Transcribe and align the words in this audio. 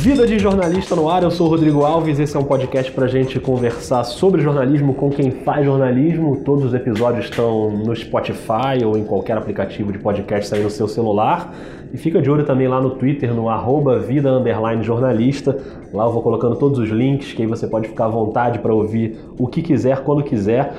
Vida 0.00 0.26
de 0.26 0.38
jornalista 0.38 0.96
no 0.96 1.10
ar, 1.10 1.22
eu 1.22 1.30
sou 1.30 1.46
o 1.46 1.50
Rodrigo 1.50 1.84
Alves. 1.84 2.18
Esse 2.18 2.34
é 2.34 2.40
um 2.40 2.44
podcast 2.44 2.90
para 2.90 3.06
gente 3.06 3.38
conversar 3.38 4.02
sobre 4.02 4.40
jornalismo 4.40 4.94
com 4.94 5.10
quem 5.10 5.30
faz 5.30 5.66
jornalismo. 5.66 6.40
Todos 6.42 6.64
os 6.64 6.72
episódios 6.72 7.26
estão 7.26 7.70
no 7.70 7.94
Spotify 7.94 8.82
ou 8.82 8.96
em 8.96 9.04
qualquer 9.04 9.36
aplicativo 9.36 9.92
de 9.92 9.98
podcast 9.98 10.54
aí 10.54 10.62
no 10.62 10.70
seu 10.70 10.88
celular. 10.88 11.54
E 11.92 11.98
fica 11.98 12.22
de 12.22 12.30
olho 12.30 12.46
também 12.46 12.66
lá 12.66 12.80
no 12.80 12.92
Twitter, 12.92 13.34
no 13.34 13.50
arroba 13.50 13.98
vida 13.98 14.42
jornalista. 14.80 15.58
Lá 15.92 16.06
eu 16.06 16.12
vou 16.12 16.22
colocando 16.22 16.56
todos 16.56 16.78
os 16.78 16.88
links, 16.88 17.34
que 17.34 17.42
aí 17.42 17.48
você 17.48 17.66
pode 17.66 17.88
ficar 17.88 18.06
à 18.06 18.08
vontade 18.08 18.58
para 18.58 18.72
ouvir 18.72 19.18
o 19.38 19.46
que 19.48 19.60
quiser, 19.60 19.98
quando 19.98 20.22
quiser. 20.22 20.72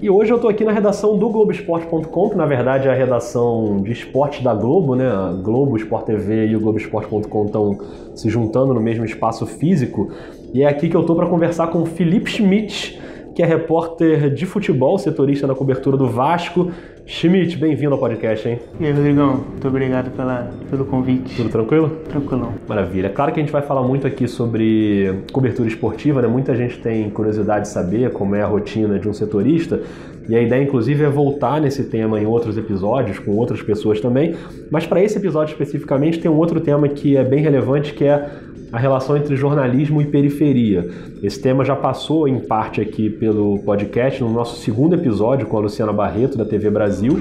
E 0.00 0.08
hoje 0.08 0.30
eu 0.30 0.36
estou 0.36 0.48
aqui 0.48 0.62
na 0.62 0.70
redação 0.70 1.18
do 1.18 1.28
Globoesporte.com, 1.28 2.30
que 2.30 2.36
na 2.36 2.46
verdade 2.46 2.86
é 2.86 2.90
a 2.90 2.94
redação 2.94 3.82
de 3.82 3.90
esporte 3.90 4.44
da 4.44 4.54
Globo, 4.54 4.94
né? 4.94 5.08
A 5.08 5.32
Globo 5.32 5.76
Sport 5.76 6.06
TV 6.06 6.46
e 6.46 6.54
o 6.54 6.60
Globoesporte.com 6.60 7.44
estão 7.46 7.78
se 8.14 8.30
juntando 8.30 8.72
no 8.72 8.80
mesmo 8.80 9.04
espaço 9.04 9.44
físico. 9.44 10.08
E 10.54 10.62
é 10.62 10.68
aqui 10.68 10.88
que 10.88 10.96
eu 10.96 11.00
estou 11.00 11.16
para 11.16 11.26
conversar 11.26 11.66
com 11.68 11.84
Felipe 11.84 12.30
Schmidt, 12.30 13.00
que 13.34 13.42
é 13.42 13.46
repórter 13.46 14.32
de 14.32 14.46
futebol, 14.46 14.98
setorista 14.98 15.48
na 15.48 15.54
cobertura 15.56 15.96
do 15.96 16.06
Vasco. 16.06 16.70
Schmidt, 17.10 17.56
bem-vindo 17.56 17.94
ao 17.94 17.98
podcast, 17.98 18.46
hein? 18.46 18.58
E 18.78 18.84
aí, 18.84 18.92
Rodrigão, 18.92 19.42
muito 19.50 19.66
obrigado 19.66 20.10
pela, 20.10 20.50
pelo 20.68 20.84
convite. 20.84 21.34
Tudo 21.36 21.48
tranquilo? 21.48 21.88
Tranquilão. 22.06 22.52
Maravilha. 22.68 23.08
Claro 23.08 23.32
que 23.32 23.40
a 23.40 23.42
gente 23.42 23.50
vai 23.50 23.62
falar 23.62 23.82
muito 23.82 24.06
aqui 24.06 24.28
sobre 24.28 25.22
cobertura 25.32 25.66
esportiva, 25.66 26.20
né? 26.20 26.28
Muita 26.28 26.54
gente 26.54 26.78
tem 26.80 27.08
curiosidade 27.08 27.62
de 27.62 27.68
saber 27.68 28.12
como 28.12 28.36
é 28.36 28.42
a 28.42 28.46
rotina 28.46 28.98
de 28.98 29.08
um 29.08 29.14
setorista. 29.14 29.80
E 30.28 30.36
a 30.36 30.42
ideia, 30.42 30.62
inclusive, 30.62 31.02
é 31.02 31.08
voltar 31.08 31.58
nesse 31.58 31.84
tema 31.84 32.20
em 32.20 32.26
outros 32.26 32.58
episódios, 32.58 33.18
com 33.18 33.34
outras 33.34 33.62
pessoas 33.62 33.98
também. 33.98 34.34
Mas 34.70 34.86
para 34.86 35.02
esse 35.02 35.16
episódio 35.16 35.52
especificamente, 35.52 36.20
tem 36.20 36.30
um 36.30 36.36
outro 36.36 36.60
tema 36.60 36.86
que 36.88 37.16
é 37.16 37.24
bem 37.24 37.40
relevante, 37.40 37.94
que 37.94 38.04
é 38.04 38.28
a 38.72 38.78
relação 38.78 39.16
entre 39.16 39.36
jornalismo 39.36 40.00
e 40.00 40.06
periferia. 40.06 40.88
Esse 41.22 41.40
tema 41.40 41.64
já 41.64 41.74
passou 41.74 42.28
em 42.28 42.40
parte 42.40 42.80
aqui 42.80 43.08
pelo 43.08 43.58
podcast 43.60 44.22
no 44.22 44.30
nosso 44.30 44.60
segundo 44.60 44.94
episódio 44.94 45.46
com 45.46 45.56
a 45.56 45.60
Luciana 45.60 45.92
Barreto 45.92 46.36
da 46.36 46.44
TV 46.44 46.70
Brasil. 46.70 47.20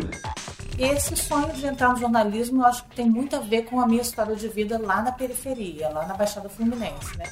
Esse 0.77 1.15
sonho 1.15 1.51
de 1.53 1.65
entrar 1.65 1.89
no 1.89 1.97
jornalismo, 1.97 2.61
eu 2.61 2.65
acho 2.65 2.83
que 2.87 2.95
tem 2.95 3.09
muito 3.09 3.35
a 3.35 3.39
ver 3.39 3.63
com 3.63 3.79
a 3.79 3.87
minha 3.87 4.01
história 4.01 4.35
de 4.35 4.47
vida 4.47 4.79
lá 4.79 5.01
na 5.01 5.11
periferia, 5.11 5.89
lá 5.89 6.05
na 6.05 6.13
Baixada 6.13 6.49
Fluminense, 6.49 7.17
né? 7.17 7.25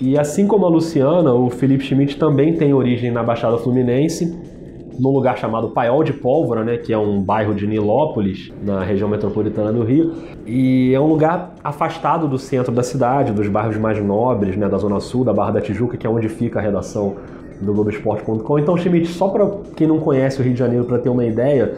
E 0.00 0.18
assim 0.18 0.48
como 0.48 0.66
a 0.66 0.68
Luciana, 0.68 1.32
o 1.32 1.48
Felipe 1.48 1.84
Schmidt 1.84 2.16
também 2.16 2.56
tem 2.56 2.74
origem 2.74 3.12
na 3.12 3.22
Baixada 3.22 3.56
Fluminense 3.58 4.51
num 4.98 5.10
lugar 5.10 5.38
chamado 5.38 5.68
Paiol 5.68 6.04
de 6.04 6.12
Pólvora, 6.12 6.64
né, 6.64 6.76
que 6.76 6.92
é 6.92 6.98
um 6.98 7.20
bairro 7.20 7.54
de 7.54 7.66
Nilópolis, 7.66 8.52
na 8.62 8.82
região 8.82 9.08
metropolitana 9.08 9.72
do 9.72 9.82
Rio, 9.82 10.12
e 10.46 10.92
é 10.94 11.00
um 11.00 11.06
lugar 11.06 11.54
afastado 11.62 12.28
do 12.28 12.38
centro 12.38 12.72
da 12.72 12.82
cidade, 12.82 13.32
dos 13.32 13.48
bairros 13.48 13.76
mais 13.76 14.02
nobres, 14.02 14.56
né, 14.56 14.68
da 14.68 14.78
Zona 14.78 15.00
Sul, 15.00 15.24
da 15.24 15.32
Barra 15.32 15.52
da 15.52 15.60
Tijuca, 15.60 15.96
que 15.96 16.06
é 16.06 16.10
onde 16.10 16.28
fica 16.28 16.58
a 16.58 16.62
redação 16.62 17.16
do 17.60 17.72
Globoesporte.com. 17.72 18.58
Então, 18.58 18.76
Schmidt, 18.76 19.08
só 19.08 19.28
para 19.28 19.48
quem 19.76 19.86
não 19.86 19.98
conhece 19.98 20.40
o 20.40 20.44
Rio 20.44 20.52
de 20.52 20.58
Janeiro, 20.58 20.84
para 20.84 20.98
ter 20.98 21.08
uma 21.08 21.24
ideia, 21.24 21.74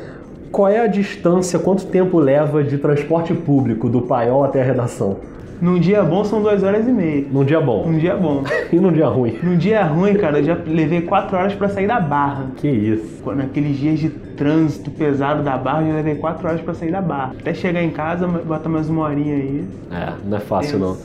qual 0.51 0.69
é 0.69 0.81
a 0.81 0.87
distância, 0.87 1.59
quanto 1.59 1.87
tempo 1.87 2.19
leva 2.19 2.63
de 2.63 2.79
transporte 2.79 3.35
público 3.35 3.89
do 3.89 4.03
Paiol 4.03 4.45
até 4.45 4.63
a 4.63 4.65
redação? 4.65 5.17
Num 5.65 5.79
dia 5.79 6.03
bom 6.03 6.23
são 6.25 6.43
duas 6.43 6.63
horas 6.63 6.87
e 6.87 6.93
meia. 6.93 7.25
Num 7.33 7.43
dia 7.43 7.59
bom? 7.59 7.87
Num 7.87 7.97
dia 7.97 8.15
bom. 8.15 8.45
e 8.71 8.77
num 8.77 8.93
dia 8.93 9.07
ruim? 9.07 9.39
Num 9.43 9.57
dia 9.57 9.83
ruim, 9.83 10.13
cara, 10.13 10.41
eu 10.41 10.45
já 10.45 10.59
levei 10.67 11.01
quatro 11.01 11.39
horas 11.39 11.55
para 11.55 11.71
sair 11.71 11.87
da 11.87 11.99
barra. 11.99 12.49
Que 12.59 12.69
isso? 12.69 13.33
Naqueles 13.35 13.79
dias 13.79 13.99
de 13.99 14.11
trânsito 14.11 14.91
pesado 14.91 15.43
da 15.43 15.57
barra, 15.57 15.81
eu 15.81 15.89
já 15.89 15.95
levei 15.95 16.17
quatro 16.17 16.47
horas 16.47 16.61
para 16.61 16.75
sair 16.75 16.93
da 16.93 17.01
barra. 17.01 17.33
Até 17.41 17.55
chegar 17.55 17.83
em 17.83 17.89
casa, 17.89 18.27
bota 18.27 18.69
mais 18.69 18.91
uma 18.91 19.05
horinha 19.05 19.37
aí. 19.37 19.65
É, 19.91 20.13
não 20.27 20.37
é 20.37 20.41
fácil 20.41 20.79
não. 20.79 20.99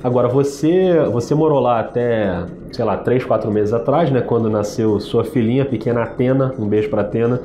Agora, 0.00 0.28
você, 0.28 0.94
você 1.10 1.34
morou 1.34 1.58
lá 1.58 1.80
até, 1.80 2.44
sei 2.70 2.84
lá, 2.84 2.96
três, 2.96 3.24
quatro 3.24 3.50
meses 3.50 3.74
atrás, 3.74 4.12
né? 4.12 4.20
Quando 4.20 4.48
nasceu 4.48 5.00
sua 5.00 5.24
filhinha 5.24 5.64
pequena 5.64 6.04
Atena. 6.04 6.54
Um 6.56 6.68
beijo 6.68 6.88
para 6.88 7.00
Atena. 7.00 7.40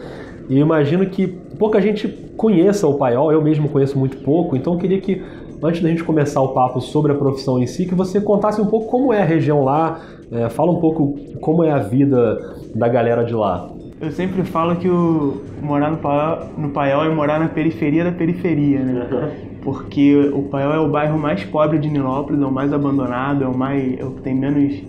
E 0.47 0.59
imagino 0.59 1.03
que 1.07 1.27
pouca 1.27 1.81
gente 1.81 2.07
conheça 2.39 2.87
o 2.87 2.93
paiol, 2.93 3.33
eu 3.33 3.41
mesmo 3.41 3.67
conheço 3.67 3.99
muito 3.99 4.17
pouco, 4.17 4.55
então 4.55 4.73
eu 4.73 4.79
queria 4.79 5.01
que 5.01 5.21
antes 5.61 5.81
da 5.81 5.89
gente 5.89 6.03
começar 6.03 6.41
o 6.41 6.49
papo 6.49 6.79
sobre 6.81 7.11
a 7.11 7.15
profissão 7.15 7.61
em 7.61 7.67
si, 7.67 7.85
que 7.85 7.95
você 7.95 8.21
contasse 8.21 8.61
um 8.61 8.65
pouco 8.65 8.87
como 8.87 9.13
é 9.13 9.21
a 9.21 9.25
região 9.25 9.63
lá, 9.63 10.01
é, 10.31 10.49
fala 10.49 10.71
um 10.71 10.79
pouco 10.79 11.17
como 11.41 11.63
é 11.63 11.71
a 11.71 11.79
vida 11.79 12.37
da 12.75 12.87
galera 12.87 13.23
de 13.23 13.33
lá. 13.33 13.69
Eu 14.01 14.11
sempre 14.11 14.43
falo 14.43 14.77
que 14.77 14.87
o 14.87 15.41
morar 15.61 15.91
no 15.91 15.97
Paiol, 15.97 16.47
no 16.57 16.69
Paiol 16.69 17.03
é 17.03 17.09
morar 17.09 17.39
na 17.39 17.49
periferia 17.49 18.03
da 18.03 18.11
periferia, 18.11 18.79
né? 18.79 19.31
Porque 19.61 20.15
o 20.33 20.43
Paiol 20.43 20.73
é 20.73 20.79
o 20.79 20.89
bairro 20.89 21.19
mais 21.19 21.43
pobre 21.43 21.77
de 21.77 21.89
Nilópolis, 21.89 22.41
é 22.41 22.45
o 22.45 22.51
mais 22.51 22.71
abandonado, 22.71 23.43
é 23.43 23.47
o 23.47 23.57
mais 23.57 23.99
é 23.99 24.05
o 24.05 24.11
que 24.11 24.21
tem 24.21 24.33
menos 24.33 24.81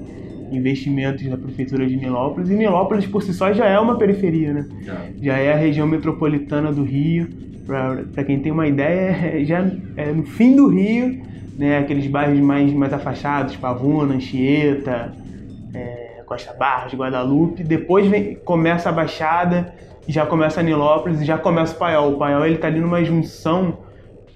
investimentos 0.52 1.28
da 1.28 1.36
prefeitura 1.36 1.84
de 1.84 1.96
Nilópolis. 1.96 2.50
E 2.50 2.54
Nilópolis 2.54 3.04
por 3.04 3.20
si 3.20 3.34
só 3.34 3.52
já 3.52 3.66
é 3.66 3.78
uma 3.80 3.98
periferia, 3.98 4.52
né? 4.52 4.66
Já 5.20 5.36
é 5.38 5.52
a 5.52 5.56
região 5.56 5.88
metropolitana 5.88 6.72
do 6.72 6.84
Rio 6.84 7.49
para 8.12 8.24
quem 8.24 8.40
tem 8.40 8.50
uma 8.50 8.66
ideia, 8.66 9.10
é, 9.40 9.44
já 9.44 9.64
é 9.96 10.12
no 10.12 10.24
fim 10.24 10.56
do 10.56 10.68
Rio, 10.68 11.22
né, 11.56 11.78
aqueles 11.78 12.06
bairros 12.06 12.40
mais, 12.40 12.72
mais 12.72 12.92
afastados, 12.92 13.56
Pavuna, 13.56 14.14
Anchieta, 14.14 15.12
é, 15.74 16.22
Costa 16.26 16.52
Barros, 16.52 16.94
Guadalupe. 16.94 17.62
Depois 17.62 18.06
vem, 18.06 18.34
começa 18.36 18.88
a 18.88 18.92
Baixada, 18.92 19.74
já 20.08 20.26
começa 20.26 20.60
a 20.60 20.62
Nilópolis, 20.62 21.24
já 21.24 21.38
começa 21.38 21.74
o 21.74 21.78
Paiol. 21.78 22.12
O 22.12 22.18
Paiol 22.18 22.46
ele 22.46 22.58
tá 22.58 22.66
ali 22.66 22.80
numa 22.80 23.04
junção 23.04 23.78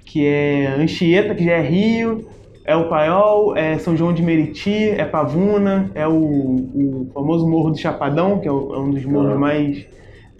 que 0.04 0.26
é 0.26 0.66
Anchieta, 0.78 1.34
que 1.34 1.44
já 1.44 1.52
é 1.52 1.60
Rio, 1.62 2.28
é 2.64 2.76
o 2.76 2.88
Paiol, 2.88 3.56
é 3.56 3.78
São 3.78 3.96
João 3.96 4.12
de 4.12 4.22
Meriti, 4.22 4.90
é 4.90 5.04
Pavuna, 5.04 5.90
é 5.94 6.06
o, 6.06 6.14
o 6.14 7.10
famoso 7.12 7.48
Morro 7.48 7.70
do 7.70 7.78
Chapadão, 7.78 8.38
que 8.38 8.48
é, 8.48 8.50
é 8.50 8.52
um 8.52 8.90
dos 8.90 9.04
morros 9.04 9.38
mais, 9.38 9.86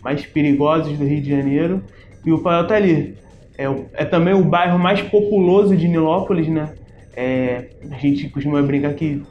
mais 0.03 0.25
perigosos 0.25 0.97
do 0.97 1.05
Rio 1.05 1.21
de 1.21 1.31
Janeiro. 1.31 1.83
E 2.25 2.33
o 2.33 2.39
Paiol 2.39 2.67
tá 2.67 2.75
ali. 2.77 3.17
É, 3.57 3.65
é 3.95 4.05
também 4.05 4.35
o 4.35 4.45
bairro 4.45 4.79
mais 4.79 5.01
populoso 5.01 5.77
de 5.77 5.87
Nilópolis, 5.87 6.49
né? 6.49 6.71
É, 7.17 7.67
a 7.91 7.99
gente 7.99 8.29
costuma 8.29 8.61
brincar 8.63 8.95
que 8.95 9.23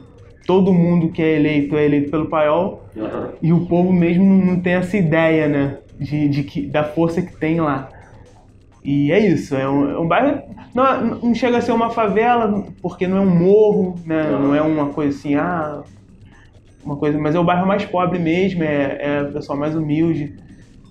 todo 0.46 0.72
mundo 0.72 1.10
que 1.10 1.22
é 1.22 1.36
eleito 1.36 1.76
é 1.76 1.84
eleito 1.84 2.10
pelo 2.10 2.26
Paiol 2.26 2.82
uhum. 2.96 3.28
e 3.42 3.52
o 3.52 3.66
povo 3.66 3.92
mesmo 3.92 4.24
não 4.24 4.60
tem 4.60 4.74
essa 4.74 4.96
ideia, 4.96 5.48
né? 5.48 5.78
De, 5.98 6.28
de 6.28 6.42
que, 6.42 6.66
da 6.66 6.84
força 6.84 7.22
que 7.22 7.36
tem 7.36 7.60
lá. 7.60 7.88
E 8.84 9.10
é 9.12 9.18
isso, 9.18 9.54
é 9.54 9.68
um, 9.68 9.90
é 9.90 9.98
um 9.98 10.06
bairro. 10.06 10.42
Não, 10.74 11.04
não, 11.22 11.34
chega 11.34 11.58
a 11.58 11.60
ser 11.60 11.72
uma 11.72 11.90
favela, 11.90 12.66
porque 12.82 13.06
não 13.06 13.16
é 13.16 13.20
um 13.20 13.30
morro, 13.30 13.98
né? 14.04 14.30
Não 14.30 14.54
é 14.54 14.60
uma 14.60 14.90
coisa 14.90 15.16
assim, 15.16 15.34
ah. 15.34 15.82
Uma 16.84 16.96
coisa, 16.96 17.18
mas 17.18 17.34
é 17.34 17.38
o 17.38 17.44
bairro 17.44 17.66
mais 17.66 17.84
pobre 17.86 18.18
mesmo, 18.18 18.62
é, 18.62 18.98
é 19.00 19.22
o 19.22 19.32
pessoal 19.32 19.58
mais 19.58 19.74
humilde. 19.74 20.34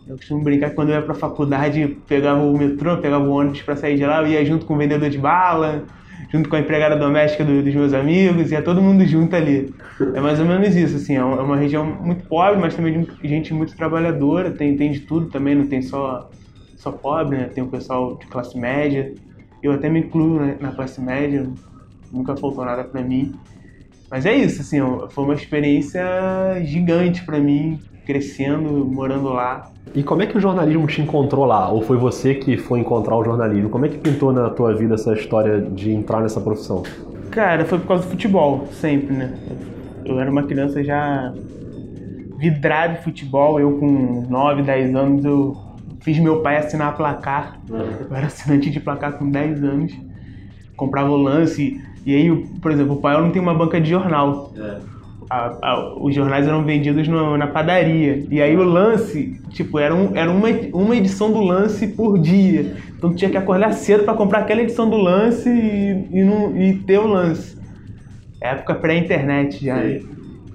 Eu 0.07 0.17
costumo 0.17 0.43
brincar 0.43 0.69
que 0.69 0.75
quando 0.75 0.89
eu 0.89 0.95
ia 0.95 1.01
pra 1.01 1.13
faculdade, 1.15 1.87
pegava 2.07 2.41
o 2.43 2.57
metrô, 2.57 2.97
pegava 2.99 3.23
o 3.23 3.31
ônibus 3.31 3.61
para 3.61 3.75
sair 3.75 3.95
de 3.95 4.05
lá, 4.05 4.21
eu 4.21 4.27
ia 4.27 4.45
junto 4.45 4.65
com 4.65 4.75
o 4.75 4.77
vendedor 4.77 5.09
de 5.09 5.17
bala, 5.17 5.85
junto 6.31 6.49
com 6.49 6.55
a 6.55 6.59
empregada 6.59 6.95
doméstica 6.97 7.45
do, 7.45 7.63
dos 7.63 7.73
meus 7.73 7.93
amigos, 7.93 8.51
ia 8.51 8.61
todo 8.61 8.81
mundo 8.81 9.05
junto 9.05 9.35
ali. 9.35 9.73
É 10.13 10.19
mais 10.19 10.39
ou 10.39 10.45
menos 10.45 10.75
isso, 10.75 10.97
assim, 10.97 11.15
é 11.15 11.23
uma 11.23 11.55
é 11.57 11.59
região 11.61 11.85
muito 11.85 12.25
pobre, 12.27 12.59
mas 12.59 12.75
também 12.75 13.05
de 13.05 13.27
gente 13.29 13.53
muito 13.53 13.75
trabalhadora, 13.75 14.51
tem, 14.51 14.75
tem 14.75 14.91
de 14.91 15.01
tudo 15.01 15.29
também, 15.29 15.55
não 15.55 15.67
tem 15.67 15.81
só, 15.81 16.29
só 16.75 16.91
pobre, 16.91 17.37
né? 17.37 17.45
Tem 17.49 17.63
o 17.63 17.69
pessoal 17.71 18.17
de 18.17 18.27
classe 18.27 18.57
média. 18.59 19.13
Eu 19.61 19.71
até 19.71 19.89
me 19.89 20.01
incluo 20.01 20.39
né, 20.39 20.57
na 20.59 20.73
classe 20.73 21.01
média, 21.01 21.49
nunca 22.11 22.35
faltou 22.35 22.65
nada 22.65 22.83
para 22.83 23.01
mim. 23.01 23.39
Mas 24.09 24.25
é 24.25 24.33
isso, 24.35 24.61
assim, 24.61 24.77
foi 25.09 25.23
uma 25.23 25.33
experiência 25.33 26.03
gigante 26.63 27.25
para 27.25 27.39
mim, 27.39 27.83
crescendo, 28.05 28.85
morando 28.85 29.29
lá. 29.29 29.69
E 29.95 30.03
como 30.03 30.21
é 30.21 30.25
que 30.25 30.37
o 30.37 30.41
jornalismo 30.41 30.87
te 30.87 31.01
encontrou 31.01 31.45
lá? 31.45 31.69
Ou 31.69 31.81
foi 31.81 31.97
você 31.97 32.33
que 32.35 32.57
foi 32.57 32.79
encontrar 32.79 33.15
o 33.15 33.23
jornalismo? 33.23 33.69
Como 33.69 33.85
é 33.85 33.89
que 33.89 33.97
pintou 33.97 34.33
na 34.33 34.49
tua 34.49 34.75
vida 34.75 34.95
essa 34.95 35.13
história 35.13 35.61
de 35.61 35.91
entrar 35.91 36.21
nessa 36.21 36.41
profissão? 36.41 36.83
Cara, 37.29 37.65
foi 37.65 37.79
por 37.79 37.87
causa 37.87 38.03
do 38.03 38.09
futebol, 38.09 38.67
sempre, 38.71 39.15
né? 39.15 39.33
Eu 40.05 40.19
era 40.19 40.29
uma 40.29 40.43
criança 40.43 40.83
já 40.83 41.33
vidrada 42.37 42.93
em 42.93 43.03
futebol. 43.03 43.59
Eu, 43.59 43.77
com 43.77 44.25
9, 44.29 44.63
10 44.63 44.95
anos, 44.95 45.25
eu 45.25 45.57
fiz 46.01 46.19
meu 46.19 46.41
pai 46.41 46.57
assinar 46.57 46.95
placar. 46.97 47.59
Eu 47.69 48.15
era 48.15 48.27
assinante 48.27 48.69
de 48.69 48.79
placar 48.79 49.17
com 49.17 49.29
10 49.29 49.63
anos. 49.63 49.93
Comprava 50.75 51.09
o 51.09 51.17
lance. 51.17 51.79
E 52.05 52.15
aí, 52.15 52.45
por 52.61 52.71
exemplo, 52.71 52.95
o 52.95 52.97
pai 52.97 53.19
não 53.19 53.31
tem 53.31 53.41
uma 53.41 53.53
banca 53.53 53.79
de 53.79 53.89
jornal. 53.89 54.51
É 54.57 54.92
a, 55.33 55.57
a, 55.61 55.95
os 55.99 56.13
jornais 56.13 56.47
eram 56.47 56.63
vendidos 56.63 57.07
no, 57.07 57.35
na 57.37 57.47
padaria. 57.47 58.23
E 58.29 58.39
aí 58.39 58.55
o 58.55 58.63
lance, 58.63 59.41
tipo, 59.49 59.79
era, 59.79 59.93
um, 59.93 60.15
era 60.15 60.29
uma, 60.29 60.47
uma 60.73 60.95
edição 60.95 61.31
do 61.31 61.41
lance 61.41 61.87
por 61.87 62.19
dia. 62.19 62.75
Então 62.95 63.09
tu 63.09 63.15
tinha 63.15 63.31
que 63.31 63.37
acordar 63.37 63.73
cedo 63.73 64.03
para 64.03 64.13
comprar 64.13 64.39
aquela 64.39 64.61
edição 64.61 64.87
do 64.87 64.97
lance 64.97 65.49
e, 65.49 66.19
e, 66.19 66.23
não, 66.23 66.55
e 66.55 66.75
ter 66.75 66.99
o 66.99 67.07
lance. 67.07 67.57
Época 68.39 68.75
pré-internet 68.75 69.65
já. 69.65 69.81
Sim. 69.81 70.01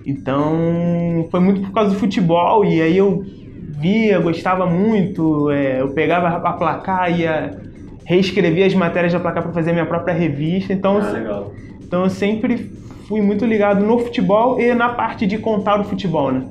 Então 0.06 1.26
foi 1.30 1.40
muito 1.40 1.60
por 1.62 1.72
causa 1.72 1.90
do 1.90 1.98
futebol. 1.98 2.64
E 2.64 2.80
aí 2.80 2.96
eu 2.96 3.24
via, 3.80 4.20
gostava 4.20 4.64
muito. 4.64 5.50
É, 5.50 5.80
eu 5.80 5.88
pegava 5.88 6.28
a 6.28 6.52
placar, 6.52 7.18
ia 7.18 7.58
reescrevi 8.06 8.62
as 8.62 8.74
matérias 8.74 9.12
da 9.12 9.20
placar 9.20 9.42
para 9.42 9.52
fazer 9.52 9.70
a 9.70 9.72
minha 9.72 9.86
própria 9.86 10.14
revista. 10.14 10.72
Então, 10.72 10.98
Ah, 10.98 11.10
legal. 11.10 11.52
então 11.84 12.04
eu 12.04 12.10
sempre 12.10 12.70
fui 13.08 13.22
muito 13.22 13.46
ligado 13.46 13.84
no 13.84 13.98
futebol 13.98 14.60
e 14.60 14.74
na 14.74 14.90
parte 14.90 15.26
de 15.26 15.38
contar 15.38 15.80
o 15.80 15.84
futebol, 15.84 16.30
né? 16.30 16.46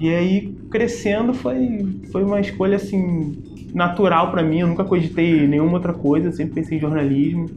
E 0.00 0.12
aí 0.12 0.52
crescendo 0.68 1.32
foi 1.32 1.86
foi 2.10 2.24
uma 2.24 2.40
escolha 2.40 2.76
assim 2.76 3.40
natural 3.72 4.32
para 4.32 4.42
mim. 4.42 4.60
Eu 4.60 4.66
nunca 4.66 4.84
cogitei 4.84 5.46
nenhuma 5.46 5.74
outra 5.74 5.94
coisa, 5.94 6.28
eu 6.28 6.32
sempre 6.32 6.54
pensei 6.54 6.78
em 6.78 6.80
jornalismo. 6.80 7.48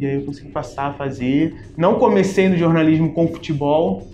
E 0.00 0.04
aí 0.04 0.16
eu 0.16 0.22
consegui 0.22 0.50
passar 0.50 0.88
a 0.88 0.92
fazer. 0.94 1.54
Não 1.76 1.94
comecei 1.94 2.48
no 2.48 2.56
jornalismo 2.56 3.12
com 3.12 3.28
futebol, 3.28 4.08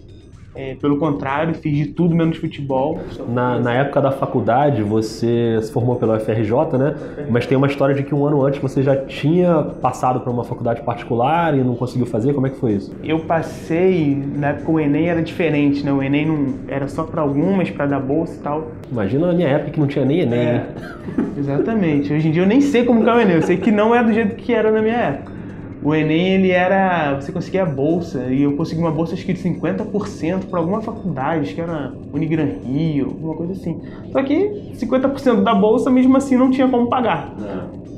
é, 0.57 0.75
pelo 0.75 0.99
contrário, 0.99 1.55
fiz 1.55 1.77
de 1.77 1.87
tudo 1.87 2.15
menos 2.15 2.39
futebol. 2.39 2.99
Na, 3.29 3.61
na 3.61 3.75
época 3.75 4.01
da 4.01 4.11
faculdade, 4.11 4.83
você 4.83 5.59
se 5.63 5.71
formou 5.71 5.97
pela 5.97 6.17
UFRJ, 6.17 6.79
né? 6.79 6.95
Mas 7.31 7.47
tem 7.47 7.57
uma 7.57 7.67
história 7.67 7.95
de 7.95 8.03
que 8.03 8.15
um 8.15 8.27
ano 8.27 8.43
antes 8.43 8.61
você 8.61 8.83
já 8.83 8.97
tinha 8.97 9.63
passado 9.81 10.21
para 10.21 10.31
uma 10.31 10.45
faculdade 10.45 10.83
particular 10.83 11.57
e 11.57 11.63
não 11.63 11.75
conseguiu 11.75 12.07
fazer. 12.07 12.33
Como 12.33 12.47
é 12.47 12.51
que 12.51 12.57
foi 12.57 12.73
isso? 12.73 12.93
Eu 13.05 13.21
passei, 13.21 14.23
na 14.35 14.49
época 14.49 14.73
o 14.73 14.81
Enem 14.81 15.09
era 15.09 15.23
diferente, 15.23 15.85
né? 15.85 15.93
O 15.93 16.03
Enem 16.03 16.27
não 16.27 16.55
era 16.69 16.89
só 16.89 17.05
para 17.05 17.21
algumas, 17.21 17.71
para 17.71 17.87
dar 17.87 18.01
bolsa 18.01 18.35
e 18.35 18.43
tal. 18.43 18.69
Imagina 18.91 19.27
na 19.27 19.33
minha 19.35 19.49
época 19.49 19.73
que 19.73 19.81
não 19.81 19.87
tinha 19.87 20.05
nem 20.05 20.21
Enem. 20.21 20.39
É, 20.39 20.55
hein? 20.55 21.27
exatamente. 21.37 22.13
Hoje 22.13 22.29
em 22.29 22.31
dia 22.31 22.43
eu 22.43 22.47
nem 22.47 22.61
sei 22.61 22.85
como 22.85 23.05
que 23.05 23.11
é 23.11 23.13
o 23.13 23.21
Enem, 23.21 23.37
eu 23.37 23.43
sei 23.43 23.57
que 23.59 23.71
não 23.71 23.95
é 23.95 24.03
do 24.03 24.13
jeito 24.13 24.37
que 24.37 24.55
era 24.55 24.71
na 24.71 24.81
minha 24.81 24.97
época. 24.97 25.36
O 25.83 25.95
Enem, 25.95 26.35
ele 26.35 26.51
era. 26.51 27.15
Você 27.15 27.31
conseguia 27.31 27.63
a 27.63 27.67
bolsa, 27.67 28.27
e 28.31 28.43
eu 28.43 28.57
consegui 28.57 28.81
uma 28.81 28.91
bolsa 28.91 29.15
acho 29.15 29.25
que 29.25 29.33
de 29.33 29.43
50% 29.43 30.47
para 30.51 30.59
alguma 30.59 30.81
faculdade, 30.81 31.43
acho 31.43 31.55
que 31.55 31.61
era 31.61 31.93
Unigran 32.13 32.49
Rio, 32.65 33.09
alguma 33.09 33.35
coisa 33.35 33.53
assim. 33.53 33.81
Só 34.11 34.23
que 34.23 34.73
50% 34.75 35.43
da 35.43 35.55
bolsa, 35.55 35.91
mesmo 35.91 36.17
assim, 36.17 36.37
não 36.37 36.51
tinha 36.51 36.67
como 36.69 36.89
pagar. 36.89 37.35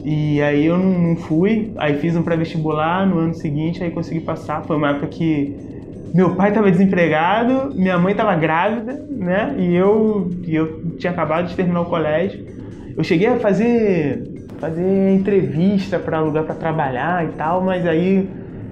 E 0.04 0.40
aí 0.42 0.66
eu 0.66 0.78
não 0.78 1.16
fui, 1.16 1.72
aí 1.76 1.98
fiz 1.98 2.16
um 2.16 2.22
pré-vestibular 2.22 3.06
no 3.06 3.19
ano 3.19 3.34
seguinte, 3.34 3.82
aí 3.82 3.90
consegui 3.90 4.20
passar. 4.20 4.62
Foi 4.64 4.76
uma 4.76 4.90
época 4.90 5.06
que 5.08 5.54
meu 6.14 6.34
pai 6.34 6.48
estava 6.48 6.70
desempregado, 6.70 7.75
minha 7.75 7.98
mãe 7.98 8.12
estava 8.12 8.34
grávida, 8.34 9.04
né? 9.10 9.54
E 9.58 9.75
eu, 9.75 10.30
e 10.46 10.54
eu 10.54 10.96
tinha 10.96 11.12
acabado 11.12 11.48
de 11.48 11.54
terminar 11.54 11.82
o 11.82 11.86
colégio. 11.86 12.46
Eu 12.96 13.04
cheguei 13.04 13.28
a 13.28 13.38
fazer 13.38 14.38
fazer 14.58 15.14
entrevista 15.14 15.99
para 15.99 16.20
lugar 16.20 16.44
para 16.44 16.55
trabalhar 16.55 17.25
e 17.25 17.28
tal, 17.32 17.62
mas 17.62 17.87
aí 17.87 18.28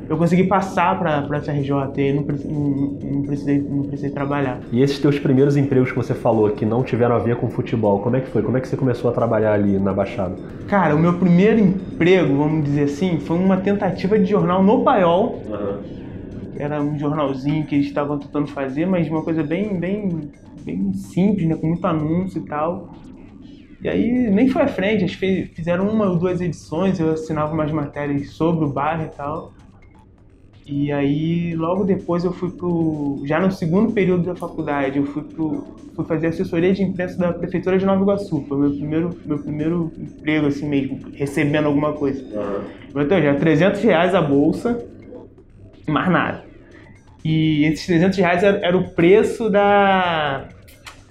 eu 0.09 0.17
consegui 0.17 0.45
passar 0.45 0.99
para 0.99 1.23
para 1.23 1.41
FRJ 1.41 1.71
e 1.99 2.13
não, 2.13 2.23
não, 2.23 3.13
não 3.13 3.23
precisei 3.23 3.59
não 3.59 3.83
precisei 3.85 4.11
trabalhar. 4.11 4.61
E 4.73 4.83
esses 4.83 4.99
teus 4.99 5.19
primeiros 5.19 5.57
empregos 5.57 5.91
que 5.91 5.97
você 5.97 6.15
falou 6.15 6.51
que 6.51 6.65
não 6.65 6.83
tiveram 6.83 7.17
a 7.17 7.19
ver 7.19 7.37
com 7.37 7.49
futebol, 7.49 8.01
como 8.01 8.17
é 8.17 8.21
que 8.21 8.29
foi? 8.29 8.43
Como 8.43 8.57
é 8.57 8.61
que 8.61 8.69
você 8.69 8.77
começou 8.77 9.11
a 9.11 9.15
trabalhar 9.15 9.53
ali 9.53 9.79
na 9.79 9.93
Baixada? 9.93 10.37
Cara, 10.69 10.95
o 10.95 10.99
meu 10.99 11.15
primeiro 11.15 11.59
emprego, 11.59 12.37
vamos 12.37 12.65
dizer 12.65 12.85
assim, 12.85 13.19
foi 13.19 13.37
uma 13.37 13.57
tentativa 13.57 14.19
de 14.19 14.27
jornal 14.27 14.63
no 14.63 14.83
Paiol. 14.83 15.43
Era 16.59 16.81
um 16.81 16.99
jornalzinho 16.99 17.67
que 17.67 17.75
eles 17.75 17.87
estavam 17.87 18.19
tentando 18.19 18.47
fazer, 18.47 18.87
mas 18.87 19.09
uma 19.09 19.23
coisa 19.23 19.43
bem, 19.43 19.79
bem, 19.79 20.31
bem 20.65 20.93
simples, 20.95 21.47
né? 21.47 21.55
Com 21.55 21.67
muito 21.67 21.87
anúncio 21.87 22.41
e 22.41 22.47
tal. 22.47 22.89
E 23.81 23.89
aí 23.89 24.31
nem 24.31 24.49
foi 24.49 24.63
à 24.63 24.69
frente, 24.69 25.05
eles 25.05 25.51
fizeram 25.55 25.89
uma 25.89 26.07
ou 26.07 26.17
duas 26.17 26.41
edições, 26.41 26.99
eu 26.99 27.13
assinava 27.13 27.53
umas 27.53 27.71
matérias 27.71 28.31
sobre 28.31 28.65
o 28.65 28.69
bairro 28.69 29.05
e 29.05 29.09
tal. 29.09 29.53
E 30.69 30.91
aí 30.91 31.55
logo 31.55 31.85
depois 31.85 32.25
eu 32.25 32.33
fui 32.33 32.51
pro. 32.51 33.23
Já 33.25 33.39
no 33.39 33.53
segundo 33.53 33.93
período 33.93 34.25
da 34.25 34.35
faculdade, 34.35 34.99
eu 34.99 35.07
fui 35.07 35.23
pro. 35.23 35.65
fui 35.95 36.05
fazer 36.05 36.27
assessoria 36.27 36.73
de 36.73 36.83
imprensa 36.83 37.17
da 37.17 37.33
Prefeitura 37.33 37.79
de 37.79 37.87
Nova 37.87 38.03
Iguaçu. 38.03 38.45
Foi 38.49 38.59
meu 38.59 38.71
primeiro, 38.71 39.17
meu 39.25 39.39
primeiro 39.39 39.93
emprego 39.97 40.47
assim 40.49 40.69
mesmo, 40.69 40.99
recebendo 41.13 41.67
alguma 41.67 41.93
coisa. 41.93 42.21
Então, 42.91 43.23
já 43.23 43.37
300 43.37 43.81
reais 43.83 44.13
a 44.13 44.21
bolsa, 44.21 44.85
mais 45.87 46.11
nada. 46.11 46.45
E 47.25 47.65
esses 47.67 47.87
300 47.87 48.19
reais 48.19 48.43
era, 48.43 48.59
era 48.67 48.77
o 48.77 48.91
preço 48.91 49.49
da, 49.49 50.49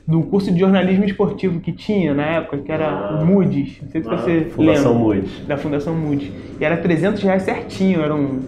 do 0.08 0.22
curso 0.22 0.52
de 0.52 0.60
jornalismo 0.60 1.04
esportivo 1.06 1.60
que 1.60 1.72
tinha 1.72 2.14
na 2.14 2.24
época, 2.24 2.58
que 2.60 2.72
era 2.72 3.20
o 3.20 3.26
Moody's. 3.26 3.80
Não 3.82 3.90
sei 3.90 4.04
se 4.04 4.08
você 4.08 4.46
Fundação 4.52 4.92
lembra. 4.92 5.06
Moody's. 5.06 5.48
Da 5.48 5.58
Fundação 5.58 5.96
Moody's. 5.96 6.32
E 6.60 6.64
era 6.64 6.78
300 6.78 7.24
reais 7.24 7.42
certinho, 7.44 8.02
eram 8.02 8.40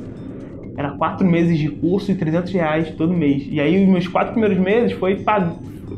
era 0.77 0.91
quatro 0.91 1.25
meses 1.25 1.57
de 1.57 1.69
curso 1.69 2.11
e 2.11 2.15
300 2.15 2.53
reais 2.53 2.91
todo 2.91 3.11
mês. 3.11 3.47
E 3.49 3.59
aí 3.59 3.83
os 3.83 3.89
meus 3.89 4.07
quatro 4.07 4.33
primeiros 4.33 4.59
meses 4.59 4.91
foi 4.91 5.15
pag... 5.15 5.51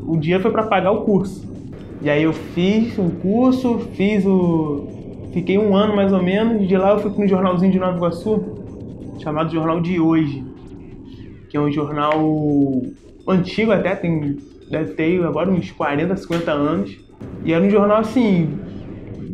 o 0.08 0.16
dia 0.16 0.40
foi 0.40 0.52
para 0.52 0.64
pagar 0.64 0.92
o 0.92 1.02
curso. 1.02 1.46
E 2.02 2.10
aí 2.10 2.24
eu 2.24 2.32
fiz 2.32 2.98
o 2.98 3.10
curso, 3.22 3.80
fiz 3.96 4.26
o 4.26 4.88
fiquei 5.34 5.58
um 5.58 5.76
ano 5.76 5.96
mais 5.96 6.12
ou 6.12 6.24
menos, 6.24 6.68
de 6.68 6.76
lá 6.78 6.92
eu 6.92 7.00
fui 7.00 7.12
para 7.12 7.24
um 7.24 7.28
jornalzinho 7.28 7.72
de 7.72 7.78
Nova 7.78 7.98
Iguaçu 7.98 8.60
chamado 9.22 9.52
Jornal 9.52 9.82
de 9.82 10.00
Hoje, 10.00 10.44
que 11.50 11.58
é 11.58 11.60
um 11.60 11.72
jornal 11.72 12.18
antigo 13.28 13.72
até, 13.72 13.96
tem 13.96 14.38
deve 14.70 14.94
ter 14.94 15.24
agora 15.24 15.50
uns 15.50 15.72
40, 15.72 16.16
50 16.16 16.52
anos. 16.52 16.98
E 17.44 17.54
era 17.54 17.64
um 17.64 17.70
jornal 17.70 17.98
assim 17.98 18.58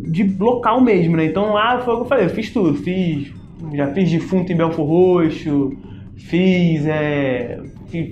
de 0.08 0.24
local 0.40 0.82
mesmo, 0.82 1.18
né? 1.18 1.26
Então 1.26 1.54
lá 1.54 1.80
foi 1.80 1.94
o 1.94 1.98
que 1.98 2.04
eu 2.04 2.08
falei, 2.08 2.26
eu 2.26 2.30
fiz 2.30 2.52
tudo, 2.52 2.74
fiz 2.76 3.34
já 3.74 3.88
fiz 3.94 4.12
defunto 4.12 4.52
em 4.52 4.56
Belfor 4.56 4.86
Roxo, 4.86 5.76
fiz, 6.16 6.86
é, 6.86 7.60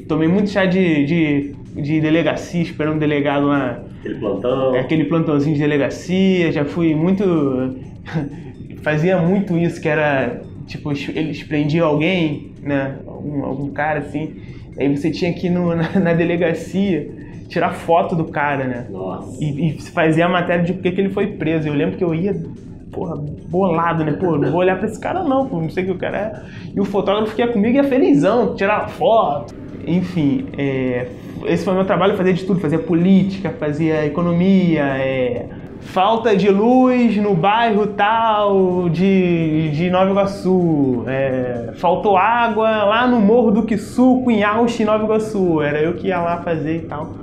tomei 0.07 0.27
muito 0.27 0.49
chá 0.49 0.65
de, 0.65 1.05
de, 1.05 1.55
de 1.81 2.01
delegacia, 2.01 2.61
esperando 2.61 2.99
delegado 2.99 3.47
lá, 3.47 3.83
Aquele 3.99 4.19
plantão. 4.19 4.75
é, 4.75 4.79
aquele 4.79 5.03
plantãozinho 5.05 5.55
de 5.55 5.61
delegacia, 5.61 6.51
já 6.51 6.65
fui 6.65 6.95
muito, 6.95 7.23
fazia 8.81 9.17
muito 9.21 9.57
isso, 9.57 9.79
que 9.79 9.87
era, 9.87 10.41
tipo, 10.65 10.91
es- 10.91 11.09
eles 11.09 11.43
prendiam 11.43 11.87
alguém, 11.87 12.51
né, 12.61 12.97
algum, 13.05 13.43
algum 13.45 13.69
cara 13.71 13.99
assim, 13.99 14.33
aí 14.77 14.95
você 14.95 15.11
tinha 15.11 15.33
que 15.33 15.47
ir 15.47 15.49
no, 15.49 15.75
na, 15.75 15.89
na 15.99 16.13
delegacia 16.13 17.09
tirar 17.47 17.71
foto 17.73 18.15
do 18.15 18.25
cara, 18.25 18.65
né, 18.65 18.87
Nossa. 18.89 19.43
e, 19.43 19.69
e 19.69 19.81
fazer 19.81 20.23
a 20.23 20.29
matéria 20.29 20.63
de 20.63 20.73
por 20.73 20.81
que 20.81 20.89
ele 20.89 21.09
foi 21.09 21.27
preso. 21.27 21.67
Eu 21.67 21.73
lembro 21.73 21.97
que 21.97 22.03
eu 22.03 22.13
ia, 22.15 22.35
porra, 22.91 23.15
bolado, 23.47 24.03
né? 24.03 24.13
Pô, 24.13 24.37
não 24.37 24.49
vou 24.51 24.61
olhar 24.61 24.77
pra 24.77 24.87
esse 24.87 24.99
cara 24.99 25.23
não, 25.23 25.47
pô, 25.47 25.59
não 25.59 25.69
sei 25.69 25.83
o 25.83 25.85
que 25.87 25.91
o 25.91 25.97
cara 25.97 26.17
é. 26.17 26.71
E 26.75 26.79
o 26.79 26.85
fotógrafo 26.85 27.35
que 27.35 27.41
ia 27.41 27.47
comigo 27.47 27.75
ia 27.75 27.83
felizão, 27.83 28.55
tirar 28.55 28.89
foto. 28.89 29.53
Enfim, 29.85 30.47
é, 30.57 31.07
esse 31.45 31.63
foi 31.63 31.73
o 31.73 31.75
meu 31.75 31.85
trabalho, 31.85 32.15
fazer 32.15 32.33
de 32.33 32.43
tudo, 32.43 32.59
fazia 32.59 32.79
política, 32.79 33.49
fazia 33.51 34.05
economia, 34.05 34.83
é, 34.97 35.45
falta 35.83 36.35
de 36.35 36.49
luz 36.49 37.17
no 37.17 37.35
bairro 37.35 37.87
tal 37.87 38.89
de, 38.89 39.69
de 39.71 39.89
Nova 39.89 40.11
Iguaçu, 40.11 41.03
é, 41.07 41.73
faltou 41.75 42.17
água 42.17 42.83
lá 42.83 43.07
no 43.07 43.19
Morro 43.19 43.51
do 43.51 43.63
Quissuco, 43.63 44.31
em 44.31 44.43
Ausch, 44.43 44.79
Nova 44.79 45.03
Iguaçu. 45.03 45.61
Era 45.61 45.79
eu 45.79 45.93
que 45.93 46.07
ia 46.07 46.19
lá 46.19 46.41
fazer 46.41 46.77
e 46.77 46.81
tal. 46.87 47.13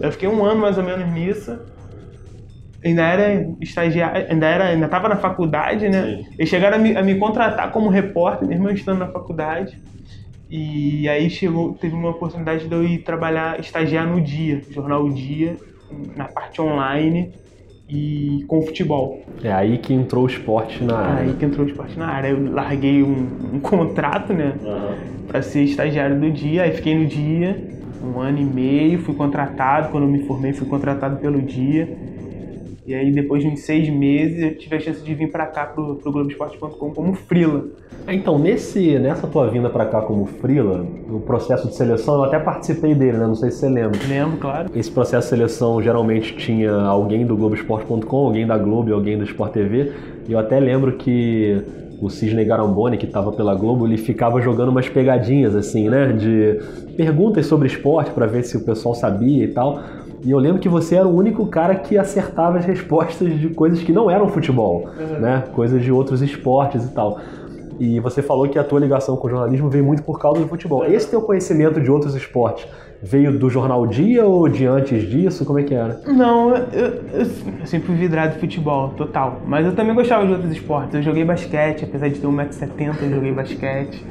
Eu 0.00 0.10
fiquei 0.10 0.28
um 0.28 0.44
ano 0.44 0.60
mais 0.60 0.78
ou 0.78 0.84
menos 0.84 1.08
nisso. 1.12 1.58
Ainda 2.84 3.02
era 3.02 3.46
estagiário, 3.60 4.26
ainda 4.30 4.46
era, 4.46 4.64
ainda 4.64 4.86
estava 4.86 5.08
na 5.08 5.16
faculdade, 5.16 5.88
né? 5.88 6.02
Sim. 6.02 6.26
Eles 6.38 6.48
chegaram 6.48 6.76
a 6.76 6.80
me, 6.80 6.96
a 6.96 7.02
me 7.02 7.14
contratar 7.16 7.70
como 7.70 7.90
repórter, 7.90 8.48
mesmo 8.48 8.68
eu 8.68 8.74
estando 8.74 8.98
na 8.98 9.08
faculdade. 9.08 9.78
E 10.48 11.06
aí 11.08 11.28
chegou, 11.28 11.74
teve 11.74 11.94
uma 11.94 12.10
oportunidade 12.10 12.66
de 12.66 12.74
eu 12.74 12.82
ir 12.82 12.98
trabalhar, 12.98 13.60
estagiar 13.60 14.06
no 14.06 14.20
Dia, 14.20 14.62
jornal 14.70 15.04
O 15.04 15.12
Dia, 15.12 15.56
na 16.16 16.24
parte 16.24 16.60
online 16.60 17.32
e 17.92 18.44
com 18.46 18.62
futebol. 18.62 19.20
É 19.42 19.52
aí 19.52 19.78
que 19.78 19.92
entrou 19.92 20.24
o 20.24 20.26
esporte 20.26 20.82
na 20.84 20.98
Aí 21.00 21.18
área. 21.22 21.32
que 21.34 21.44
entrou 21.44 21.66
o 21.66 21.68
esporte 21.68 21.98
na 21.98 22.06
área. 22.06 22.28
Eu 22.28 22.52
larguei 22.52 23.02
um, 23.02 23.26
um 23.54 23.60
contrato, 23.60 24.32
né? 24.32 24.54
Aham. 24.64 24.94
para 25.26 25.42
ser 25.42 25.62
estagiário 25.64 26.18
do 26.18 26.30
dia. 26.30 26.62
Aí 26.64 26.72
fiquei 26.72 26.94
no 26.94 27.06
dia 27.06 27.56
um 28.02 28.18
ano 28.18 28.38
e 28.38 28.44
meio, 28.44 28.98
fui 29.00 29.14
contratado. 29.14 29.88
Quando 29.90 30.06
me 30.06 30.20
formei, 30.26 30.52
fui 30.52 30.66
contratado 30.66 31.16
pelo 31.18 31.40
dia. 31.42 31.88
E 32.90 32.94
aí, 32.94 33.12
depois 33.12 33.40
de 33.40 33.48
uns 33.48 33.60
seis 33.60 33.88
meses, 33.88 34.42
eu 34.42 34.58
tive 34.58 34.74
a 34.74 34.80
chance 34.80 35.00
de 35.00 35.14
vir 35.14 35.30
para 35.30 35.46
cá 35.46 35.64
pro, 35.64 35.94
pro 35.94 36.10
Globoesporte.com 36.10 36.90
como 36.90 37.14
frila. 37.14 37.66
Então, 38.08 38.36
nesse, 38.36 38.98
nessa 38.98 39.28
tua 39.28 39.48
vinda 39.48 39.70
pra 39.70 39.86
cá 39.86 40.00
como 40.00 40.26
frila, 40.26 40.84
o 41.08 41.20
processo 41.20 41.68
de 41.68 41.76
seleção, 41.76 42.16
eu 42.16 42.24
até 42.24 42.40
participei 42.40 42.92
dele, 42.92 43.18
né? 43.18 43.28
Não 43.28 43.36
sei 43.36 43.52
se 43.52 43.58
você 43.58 43.68
lembra. 43.68 43.96
Lembro, 44.08 44.38
claro. 44.38 44.72
Esse 44.74 44.90
processo 44.90 45.28
de 45.28 45.36
seleção 45.36 45.80
geralmente 45.80 46.36
tinha 46.36 46.72
alguém 46.72 47.24
do 47.24 47.36
Globoesporte.com, 47.36 48.16
alguém 48.16 48.44
da 48.44 48.58
Globo 48.58 48.90
e 48.90 48.92
alguém 48.92 49.16
do 49.16 49.22
Sport 49.22 49.52
TV. 49.52 49.92
E 50.28 50.32
eu 50.32 50.38
até 50.40 50.58
lembro 50.58 50.96
que 50.96 51.62
o 52.02 52.10
Cisne 52.10 52.44
Garamboni, 52.44 52.98
que 52.98 53.06
estava 53.06 53.30
pela 53.30 53.54
Globo, 53.54 53.86
ele 53.86 53.98
ficava 53.98 54.40
jogando 54.40 54.70
umas 54.70 54.88
pegadinhas 54.88 55.54
assim, 55.54 55.88
né? 55.88 56.12
De 56.12 56.58
perguntas 56.96 57.46
sobre 57.46 57.68
esporte 57.68 58.10
para 58.10 58.26
ver 58.26 58.42
se 58.42 58.56
o 58.56 58.64
pessoal 58.64 58.96
sabia 58.96 59.44
e 59.44 59.48
tal. 59.48 59.80
E 60.22 60.30
eu 60.30 60.38
lembro 60.38 60.60
que 60.60 60.68
você 60.68 60.96
era 60.96 61.08
o 61.08 61.14
único 61.14 61.46
cara 61.46 61.74
que 61.74 61.96
acertava 61.96 62.58
as 62.58 62.64
respostas 62.64 63.38
de 63.38 63.48
coisas 63.48 63.82
que 63.82 63.92
não 63.92 64.10
eram 64.10 64.28
futebol, 64.28 64.88
né? 65.18 65.44
Coisas 65.54 65.82
de 65.82 65.90
outros 65.90 66.20
esportes 66.20 66.84
e 66.84 66.92
tal. 66.92 67.18
E 67.78 67.98
você 67.98 68.20
falou 68.20 68.46
que 68.46 68.58
a 68.58 68.64
tua 68.64 68.78
ligação 68.78 69.16
com 69.16 69.26
o 69.26 69.30
jornalismo 69.30 69.70
veio 69.70 69.82
muito 69.82 70.02
por 70.02 70.18
causa 70.18 70.42
do 70.42 70.46
futebol. 70.46 70.84
Esse 70.84 71.08
teu 71.08 71.22
conhecimento 71.22 71.80
de 71.80 71.90
outros 71.90 72.14
esportes 72.14 72.68
veio 73.02 73.38
do 73.38 73.48
Jornal 73.48 73.86
Dia 73.86 74.26
ou 74.26 74.46
de 74.46 74.66
antes 74.66 75.08
disso? 75.08 75.46
Como 75.46 75.58
é 75.58 75.62
que 75.62 75.72
era? 75.72 75.98
Não, 76.06 76.54
eu, 76.54 76.66
eu, 76.74 76.92
eu 77.60 77.66
sempre 77.66 77.86
fui 77.86 77.96
vidrado 77.96 78.34
de 78.34 78.38
futebol, 78.40 78.90
total. 78.90 79.40
Mas 79.46 79.64
eu 79.64 79.74
também 79.74 79.94
gostava 79.94 80.26
de 80.26 80.32
outros 80.32 80.52
esportes. 80.52 80.94
Eu 80.94 81.02
joguei 81.02 81.24
basquete, 81.24 81.84
apesar 81.84 82.08
de 82.08 82.20
ter 82.20 82.26
1,70m, 82.26 82.96
eu 83.00 83.10
joguei 83.10 83.32
basquete. 83.32 84.04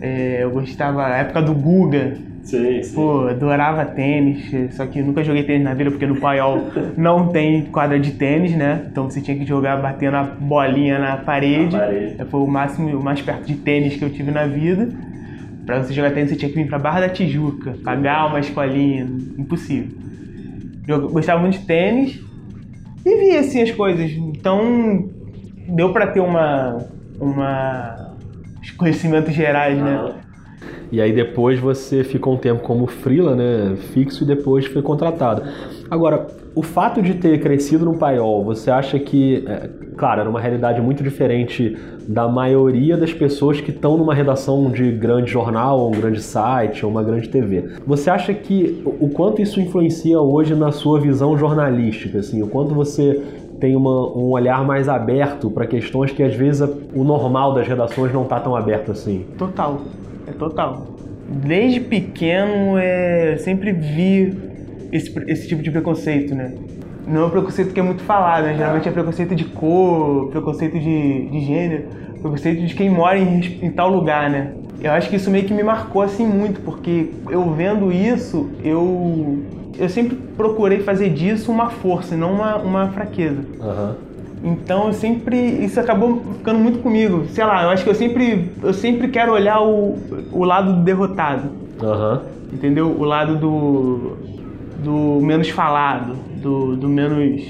É, 0.00 0.42
eu 0.42 0.50
gostava, 0.50 1.02
na 1.02 1.18
época 1.18 1.42
do 1.42 1.54
Guga, 1.54 2.18
Sim, 2.46 2.80
sim. 2.80 2.94
Pô, 2.94 3.26
adorava 3.26 3.84
tênis, 3.84 4.74
só 4.76 4.86
que 4.86 5.02
nunca 5.02 5.24
joguei 5.24 5.42
tênis 5.42 5.64
na 5.64 5.74
vida 5.74 5.90
porque 5.90 6.06
no 6.06 6.20
paiol 6.20 6.68
não 6.96 7.26
tem 7.26 7.64
quadra 7.64 7.98
de 7.98 8.12
tênis, 8.12 8.56
né? 8.56 8.86
Então 8.88 9.10
você 9.10 9.20
tinha 9.20 9.36
que 9.36 9.44
jogar 9.44 9.82
batendo 9.82 10.16
a 10.16 10.22
bolinha 10.22 10.96
na 11.00 11.16
parede. 11.16 11.74
Na 11.74 11.82
parede. 11.82 12.24
Foi 12.30 12.40
o 12.40 12.46
máximo, 12.46 12.96
o 12.96 13.02
mais 13.02 13.20
perto 13.20 13.44
de 13.44 13.56
tênis 13.56 13.96
que 13.96 14.04
eu 14.04 14.10
tive 14.10 14.30
na 14.30 14.46
vida. 14.46 14.88
Pra 15.66 15.82
você 15.82 15.92
jogar 15.92 16.12
tênis 16.12 16.30
você 16.30 16.36
tinha 16.36 16.48
que 16.48 16.54
vir 16.54 16.68
pra 16.68 16.78
Barra 16.78 17.00
da 17.00 17.08
Tijuca, 17.08 17.74
pagar 17.82 18.28
uma 18.28 18.38
escolinha, 18.38 19.08
impossível. 19.36 19.98
Eu 20.86 21.08
gostava 21.08 21.40
muito 21.40 21.58
de 21.58 21.66
tênis 21.66 22.20
e 23.04 23.16
via 23.16 23.40
assim 23.40 23.60
as 23.60 23.72
coisas. 23.72 24.08
Então 24.12 25.10
deu 25.68 25.92
pra 25.92 26.06
ter 26.06 26.20
uma 26.20 26.78
uma 27.20 28.14
os 28.62 28.70
conhecimentos 28.70 29.34
gerais, 29.34 29.76
né? 29.76 30.14
E 30.90 31.00
aí 31.00 31.12
depois 31.12 31.58
você 31.58 32.04
ficou 32.04 32.34
um 32.34 32.36
tempo 32.36 32.62
como 32.62 32.86
frila, 32.86 33.34
né, 33.34 33.76
fixo 33.92 34.24
e 34.24 34.26
depois 34.26 34.66
foi 34.66 34.82
contratado. 34.82 35.42
Agora, 35.90 36.26
o 36.54 36.62
fato 36.62 37.02
de 37.02 37.14
ter 37.14 37.38
crescido 37.40 37.84
no 37.84 37.98
paiol, 37.98 38.42
você 38.44 38.70
acha 38.70 38.98
que, 38.98 39.44
é, 39.46 39.68
claro, 39.96 40.22
era 40.22 40.30
uma 40.30 40.40
realidade 40.40 40.80
muito 40.80 41.02
diferente 41.02 41.76
da 42.08 42.28
maioria 42.28 42.96
das 42.96 43.12
pessoas 43.12 43.60
que 43.60 43.70
estão 43.70 43.96
numa 43.96 44.14
redação 44.14 44.70
de 44.70 44.90
grande 44.92 45.30
jornal, 45.30 45.78
ou 45.78 45.88
um 45.88 46.00
grande 46.00 46.22
site, 46.22 46.84
ou 46.84 46.90
uma 46.90 47.02
grande 47.02 47.28
TV. 47.28 47.64
Você 47.86 48.08
acha 48.08 48.32
que 48.32 48.82
o 48.84 49.08
quanto 49.10 49.42
isso 49.42 49.60
influencia 49.60 50.20
hoje 50.20 50.54
na 50.54 50.72
sua 50.72 51.00
visão 51.00 51.36
jornalística, 51.36 52.20
assim, 52.20 52.42
o 52.42 52.46
quanto 52.46 52.74
você 52.74 53.20
tem 53.60 53.74
uma, 53.74 54.16
um 54.16 54.30
olhar 54.30 54.64
mais 54.64 54.88
aberto 54.88 55.50
para 55.50 55.66
questões 55.66 56.12
que 56.12 56.22
às 56.22 56.34
vezes 56.34 56.68
o 56.94 57.04
normal 57.04 57.54
das 57.54 57.66
redações 57.66 58.12
não 58.12 58.22
está 58.22 58.38
tão 58.38 58.54
aberto 58.54 58.92
assim? 58.92 59.26
Total, 59.36 59.80
total. 60.36 60.86
Desde 61.28 61.80
pequeno, 61.80 62.78
é, 62.78 63.36
sempre 63.38 63.72
vi 63.72 64.32
esse, 64.92 65.12
esse 65.26 65.48
tipo 65.48 65.62
de 65.62 65.70
preconceito, 65.70 66.34
né? 66.34 66.52
Não 67.06 67.22
é 67.22 67.26
um 67.26 67.30
preconceito 67.30 67.72
que 67.72 67.80
é 67.80 67.82
muito 67.82 68.02
falado, 68.02 68.44
né? 68.44 68.54
Geralmente 68.56 68.88
é 68.88 68.92
preconceito 68.92 69.34
de 69.34 69.44
cor, 69.44 70.28
preconceito 70.30 70.78
de, 70.78 71.28
de 71.28 71.40
gênero, 71.40 71.84
preconceito 72.20 72.64
de 72.64 72.74
quem 72.74 72.90
mora 72.90 73.18
em, 73.18 73.40
em 73.62 73.70
tal 73.70 73.90
lugar, 73.90 74.30
né? 74.30 74.52
Eu 74.80 74.92
acho 74.92 75.08
que 75.08 75.16
isso 75.16 75.30
meio 75.30 75.44
que 75.44 75.54
me 75.54 75.62
marcou 75.62 76.02
assim 76.02 76.26
muito, 76.26 76.60
porque 76.60 77.10
eu 77.30 77.50
vendo 77.54 77.90
isso, 77.92 78.50
eu 78.62 79.42
eu 79.78 79.88
sempre 79.88 80.16
procurei 80.36 80.80
fazer 80.80 81.10
disso 81.10 81.52
uma 81.52 81.68
força, 81.68 82.16
não 82.16 82.32
uma, 82.32 82.56
uma 82.56 82.88
fraqueza. 82.88 83.42
Aham. 83.60 83.96
Então 84.46 84.86
eu 84.86 84.92
sempre 84.92 85.36
isso 85.36 85.80
acabou 85.80 86.22
ficando 86.38 86.58
muito 86.60 86.78
comigo. 86.78 87.26
Sei 87.30 87.44
lá, 87.44 87.64
eu 87.64 87.70
acho 87.70 87.82
que 87.82 87.90
eu 87.90 87.94
sempre 87.94 88.48
eu 88.62 88.72
sempre 88.72 89.08
quero 89.08 89.32
olhar 89.32 89.60
o, 89.60 89.98
o 90.32 90.44
lado 90.44 90.72
do 90.74 90.82
derrotado, 90.82 91.50
Aham. 91.82 92.22
entendeu? 92.52 92.86
O 92.86 93.04
lado 93.04 93.36
do 93.36 94.16
do 94.84 95.20
menos 95.20 95.48
falado, 95.50 96.14
do, 96.40 96.76
do 96.76 96.88
menos 96.88 97.42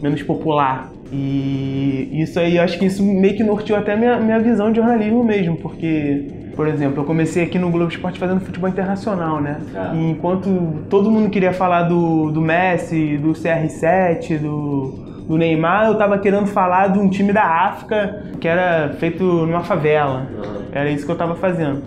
menos 0.00 0.22
popular. 0.22 0.92
E 1.12 2.08
isso 2.12 2.38
aí, 2.38 2.56
eu 2.56 2.62
acho 2.62 2.78
que 2.78 2.86
isso 2.86 3.02
meio 3.02 3.36
que 3.36 3.42
norteou 3.42 3.78
até 3.78 3.96
minha 3.96 4.18
minha 4.18 4.38
visão 4.38 4.70
de 4.70 4.76
jornalismo 4.78 5.24
mesmo, 5.24 5.56
porque 5.56 6.44
por 6.54 6.68
exemplo, 6.68 7.02
eu 7.02 7.04
comecei 7.04 7.42
aqui 7.42 7.58
no 7.58 7.68
Globo 7.68 7.90
Esporte 7.90 8.16
fazendo 8.16 8.40
futebol 8.40 8.68
internacional, 8.68 9.40
né? 9.40 9.60
Ah. 9.74 9.92
E 9.92 10.10
enquanto 10.10 10.84
todo 10.88 11.10
mundo 11.10 11.28
queria 11.28 11.52
falar 11.52 11.82
do, 11.82 12.30
do 12.30 12.40
Messi, 12.40 13.16
do 13.16 13.32
CR7, 13.32 14.38
do, 14.38 15.13
do 15.26 15.36
Neymar, 15.38 15.86
eu 15.86 15.94
tava 15.96 16.18
querendo 16.18 16.46
falar 16.46 16.88
de 16.88 16.98
um 16.98 17.08
time 17.08 17.32
da 17.32 17.44
África 17.44 18.24
que 18.40 18.46
era 18.46 18.94
feito 18.98 19.24
numa 19.24 19.62
favela. 19.62 20.26
Era 20.72 20.90
isso 20.90 21.06
que 21.06 21.12
eu 21.12 21.16
tava 21.16 21.34
fazendo. 21.34 21.82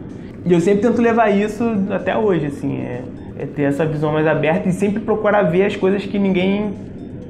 E 0.45 0.53
eu 0.53 0.59
sempre 0.59 0.81
tento 0.81 1.01
levar 1.01 1.29
isso 1.29 1.63
até 1.89 2.17
hoje, 2.17 2.47
assim, 2.47 2.77
é, 2.77 3.01
é 3.37 3.45
ter 3.45 3.63
essa 3.63 3.85
visão 3.85 4.11
mais 4.11 4.25
aberta 4.25 4.69
e 4.69 4.71
sempre 4.71 5.01
procurar 5.01 5.43
ver 5.43 5.65
as 5.65 5.75
coisas 5.75 6.05
que 6.05 6.17
ninguém 6.17 6.73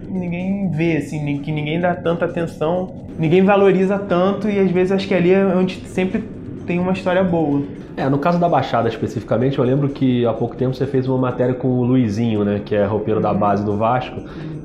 ninguém 0.10 0.72
vê, 0.72 0.98
assim, 0.98 1.40
que 1.40 1.52
ninguém 1.52 1.80
dá 1.80 1.94
tanta 1.94 2.26
atenção, 2.26 3.08
ninguém 3.20 3.44
valoriza 3.44 4.00
tanto 4.00 4.50
e 4.50 4.60
às 4.60 4.72
vezes 4.72 4.92
acho 4.92 5.08
que 5.08 5.14
ali 5.14 5.34
é 5.34 5.46
onde 5.46 5.76
sempre 5.88 6.24
tem 6.68 6.78
uma 6.80 6.92
história 6.92 7.24
boa. 7.24 7.62
É, 7.96 8.08
no 8.10 8.20
caso 8.20 8.38
da 8.40 8.48
Baixada 8.48 8.88
especificamente, 8.90 9.58
eu 9.58 9.64
lembro 9.66 9.90
que 9.90 10.26
há 10.26 10.34
pouco 10.34 10.56
tempo 10.56 10.76
você 10.76 10.86
fez 10.86 11.08
uma 11.08 11.18
matéria 11.18 11.56
com 11.56 11.68
o 11.70 11.84
Luizinho, 11.84 12.44
né, 12.44 12.62
que 12.64 12.76
é 12.76 12.86
roupeiro 12.86 13.20
da 13.20 13.34
base 13.34 13.64
do 13.66 13.76
Vasco 13.76 14.22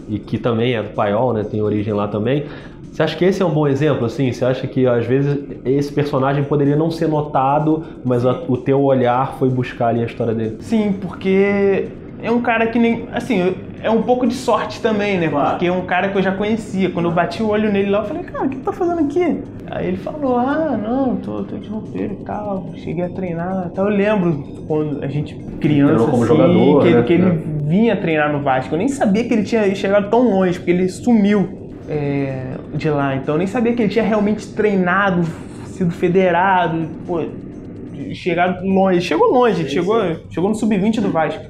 e 0.08 0.18
que 0.18 0.36
também 0.36 0.74
é 0.74 0.82
do 0.82 0.90
Paiol, 0.90 1.32
né, 1.32 1.44
tem 1.44 1.62
origem 1.62 1.94
lá 1.94 2.08
também. 2.08 2.44
Você 2.92 3.02
acha 3.02 3.16
que 3.16 3.24
esse 3.24 3.40
é 3.40 3.46
um 3.46 3.50
bom 3.54 3.66
exemplo, 3.66 4.04
assim? 4.04 4.30
Você 4.30 4.44
acha 4.44 4.66
que 4.66 4.86
às 4.86 5.06
vezes 5.06 5.38
esse 5.64 5.90
personagem 5.90 6.44
poderia 6.44 6.76
não 6.76 6.90
ser 6.90 7.08
notado, 7.08 7.82
mas 8.04 8.26
a- 8.26 8.42
o 8.46 8.56
teu 8.58 8.82
olhar 8.82 9.36
foi 9.38 9.48
buscar 9.48 9.86
ali 9.88 10.02
a 10.02 10.04
história 10.04 10.34
dele? 10.34 10.58
Sim, 10.60 10.92
porque 11.00 11.88
é 12.22 12.30
um 12.30 12.40
cara 12.40 12.66
que 12.68 12.78
nem. 12.78 13.08
Assim, 13.12 13.54
é 13.82 13.90
um 13.90 14.02
pouco 14.02 14.26
de 14.26 14.34
sorte 14.34 14.80
também, 14.80 15.18
né? 15.18 15.28
Claro. 15.28 15.50
Porque 15.50 15.66
é 15.66 15.72
um 15.72 15.82
cara 15.84 16.08
que 16.08 16.16
eu 16.16 16.22
já 16.22 16.32
conhecia. 16.32 16.90
Quando 16.90 17.06
eu 17.06 17.12
bati 17.12 17.42
o 17.42 17.48
olho 17.48 17.70
nele 17.72 17.90
lá, 17.90 17.98
eu 18.00 18.04
falei, 18.04 18.22
cara, 18.22 18.46
o 18.46 18.48
que 18.48 18.56
tu 18.56 18.62
tá 18.62 18.72
fazendo 18.72 19.00
aqui? 19.00 19.38
Aí 19.70 19.88
ele 19.88 19.96
falou, 19.96 20.36
ah, 20.36 20.78
não, 20.80 21.16
tô, 21.16 21.42
tô 21.44 21.56
de 21.56 21.68
roupeiro 21.68 22.18
e 22.20 22.24
tal, 22.24 22.66
cheguei 22.76 23.04
a 23.04 23.08
treinar. 23.08 23.68
Então 23.72 23.88
eu 23.88 23.96
lembro 23.96 24.64
quando 24.68 25.02
a 25.02 25.08
gente, 25.08 25.34
criança, 25.60 25.94
Treinou 25.94 26.08
como 26.08 26.22
assim, 26.24 26.32
jogador, 26.32 26.82
que, 26.82 26.86
ele- 26.88 26.96
né? 26.96 27.02
que 27.04 27.12
ele 27.14 27.26
É. 27.26 27.38
vinha 27.68 27.96
treinar 27.96 28.32
no 28.32 28.40
Vasco. 28.42 28.74
Eu 28.74 28.78
nem 28.78 28.88
sabia 28.88 29.24
que 29.24 29.32
ele 29.32 29.42
tinha 29.44 29.74
chegado 29.74 30.10
tão 30.10 30.20
longe, 30.30 30.58
porque 30.58 30.70
ele 30.70 30.88
sumiu 30.88 31.70
é, 31.88 32.52
de 32.74 32.88
lá. 32.90 33.16
Então 33.16 33.34
eu 33.34 33.38
nem 33.38 33.46
sabia 33.46 33.72
que 33.72 33.82
ele 33.82 33.90
tinha 33.90 34.04
realmente 34.04 34.46
treinado, 34.48 35.22
sido 35.66 35.90
federado, 35.90 36.86
pô, 37.06 37.20
chegado 38.12 38.64
longe. 38.66 39.00
Chegou 39.00 39.32
longe, 39.32 39.68
chegou, 39.68 40.00
chegou 40.30 40.48
no 40.50 40.54
sub-20 40.54 41.00
do 41.00 41.10
Vasco. 41.10 41.44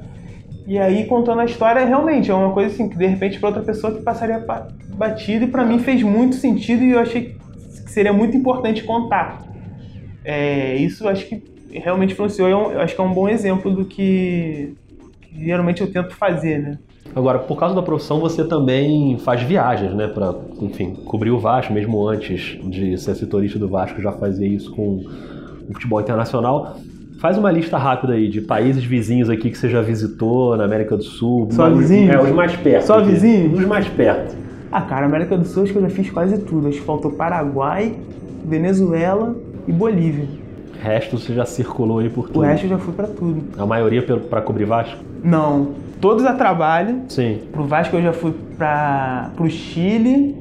E 0.66 0.78
aí, 0.78 1.06
contando 1.06 1.40
a 1.40 1.44
história, 1.44 1.84
realmente 1.84 2.30
é 2.30 2.34
uma 2.34 2.52
coisa 2.52 2.72
assim 2.72 2.88
que 2.88 2.96
de 2.96 3.06
repente 3.06 3.38
para 3.38 3.48
outra 3.48 3.62
pessoa 3.62 3.92
que 3.92 4.02
passaria 4.02 4.38
pa- 4.38 4.68
batido 4.94 5.44
e 5.44 5.48
para 5.48 5.64
mim 5.64 5.78
fez 5.78 6.02
muito 6.02 6.36
sentido 6.36 6.84
e 6.84 6.92
eu 6.92 7.00
achei 7.00 7.34
que 7.84 7.90
seria 7.90 8.12
muito 8.12 8.36
importante 8.36 8.84
contar. 8.84 9.42
É, 10.24 10.76
isso 10.76 11.08
acho 11.08 11.26
que 11.26 11.42
realmente 11.72 12.12
influenciou, 12.12 12.48
é 12.48 12.52
eu 12.76 12.80
acho 12.80 12.94
que 12.94 13.00
é 13.00 13.04
um 13.04 13.12
bom 13.12 13.28
exemplo 13.28 13.72
do 13.74 13.84
que, 13.84 14.74
que 15.22 15.44
geralmente 15.44 15.80
eu 15.80 15.90
tento 15.90 16.14
fazer, 16.14 16.60
né? 16.60 16.78
Agora, 17.14 17.40
por 17.40 17.58
causa 17.58 17.74
da 17.74 17.82
profissão, 17.82 18.20
você 18.20 18.46
também 18.46 19.18
faz 19.18 19.42
viagens, 19.42 19.92
né, 19.94 20.06
para, 20.06 20.34
enfim, 20.60 20.94
cobrir 21.04 21.30
o 21.30 21.38
Vasco, 21.38 21.72
mesmo 21.72 22.06
antes 22.06 22.58
de 22.70 22.96
ser 22.96 23.14
setorista 23.16 23.58
do 23.58 23.68
Vasco, 23.68 24.00
já 24.00 24.12
fazia 24.12 24.46
isso 24.46 24.74
com 24.74 25.04
o 25.68 25.74
futebol 25.74 26.00
internacional. 26.00 26.76
Faz 27.22 27.38
uma 27.38 27.52
lista 27.52 27.78
rápida 27.78 28.14
aí 28.14 28.28
de 28.28 28.40
países 28.40 28.84
vizinhos 28.84 29.30
aqui 29.30 29.48
que 29.48 29.56
você 29.56 29.68
já 29.68 29.80
visitou 29.80 30.56
na 30.56 30.64
América 30.64 30.96
do 30.96 31.04
Sul. 31.04 31.46
Só 31.52 31.70
vizinhos? 31.70 32.12
É, 32.12 32.20
os 32.20 32.30
mais 32.32 32.56
perto. 32.56 32.84
Só 32.84 32.98
aqui. 32.98 33.10
vizinhos? 33.10 33.60
Os 33.60 33.64
mais 33.64 33.86
perto. 33.86 34.34
Ah, 34.72 34.80
cara, 34.80 35.06
América 35.06 35.38
do 35.38 35.44
Sul 35.44 35.62
acho 35.62 35.70
que 35.72 35.78
eu 35.78 35.82
já 35.82 35.88
fiz 35.88 36.10
quase 36.10 36.36
tudo. 36.38 36.66
Acho 36.66 36.80
que 36.80 36.84
faltou 36.84 37.12
Paraguai, 37.12 37.94
Venezuela 38.44 39.36
e 39.68 39.72
Bolívia. 39.72 40.26
O 40.76 40.82
resto 40.82 41.16
você 41.16 41.32
já 41.32 41.44
circulou 41.44 42.00
aí 42.00 42.10
por 42.10 42.24
O 42.24 42.28
tudo. 42.28 42.40
resto 42.40 42.64
eu 42.64 42.70
já 42.70 42.78
fui 42.78 42.92
pra 42.92 43.06
tudo. 43.06 43.40
A 43.56 43.64
maioria 43.64 44.02
para 44.02 44.42
cobrir 44.42 44.64
Vasco? 44.64 44.98
Não, 45.22 45.74
todos 46.00 46.24
a 46.26 46.32
trabalho. 46.32 47.02
Sim. 47.06 47.38
Pro 47.52 47.62
Vasco 47.62 47.94
eu 47.94 48.02
já 48.02 48.12
fui 48.12 48.34
para 48.58 49.30
pro 49.36 49.48
Chile, 49.48 50.34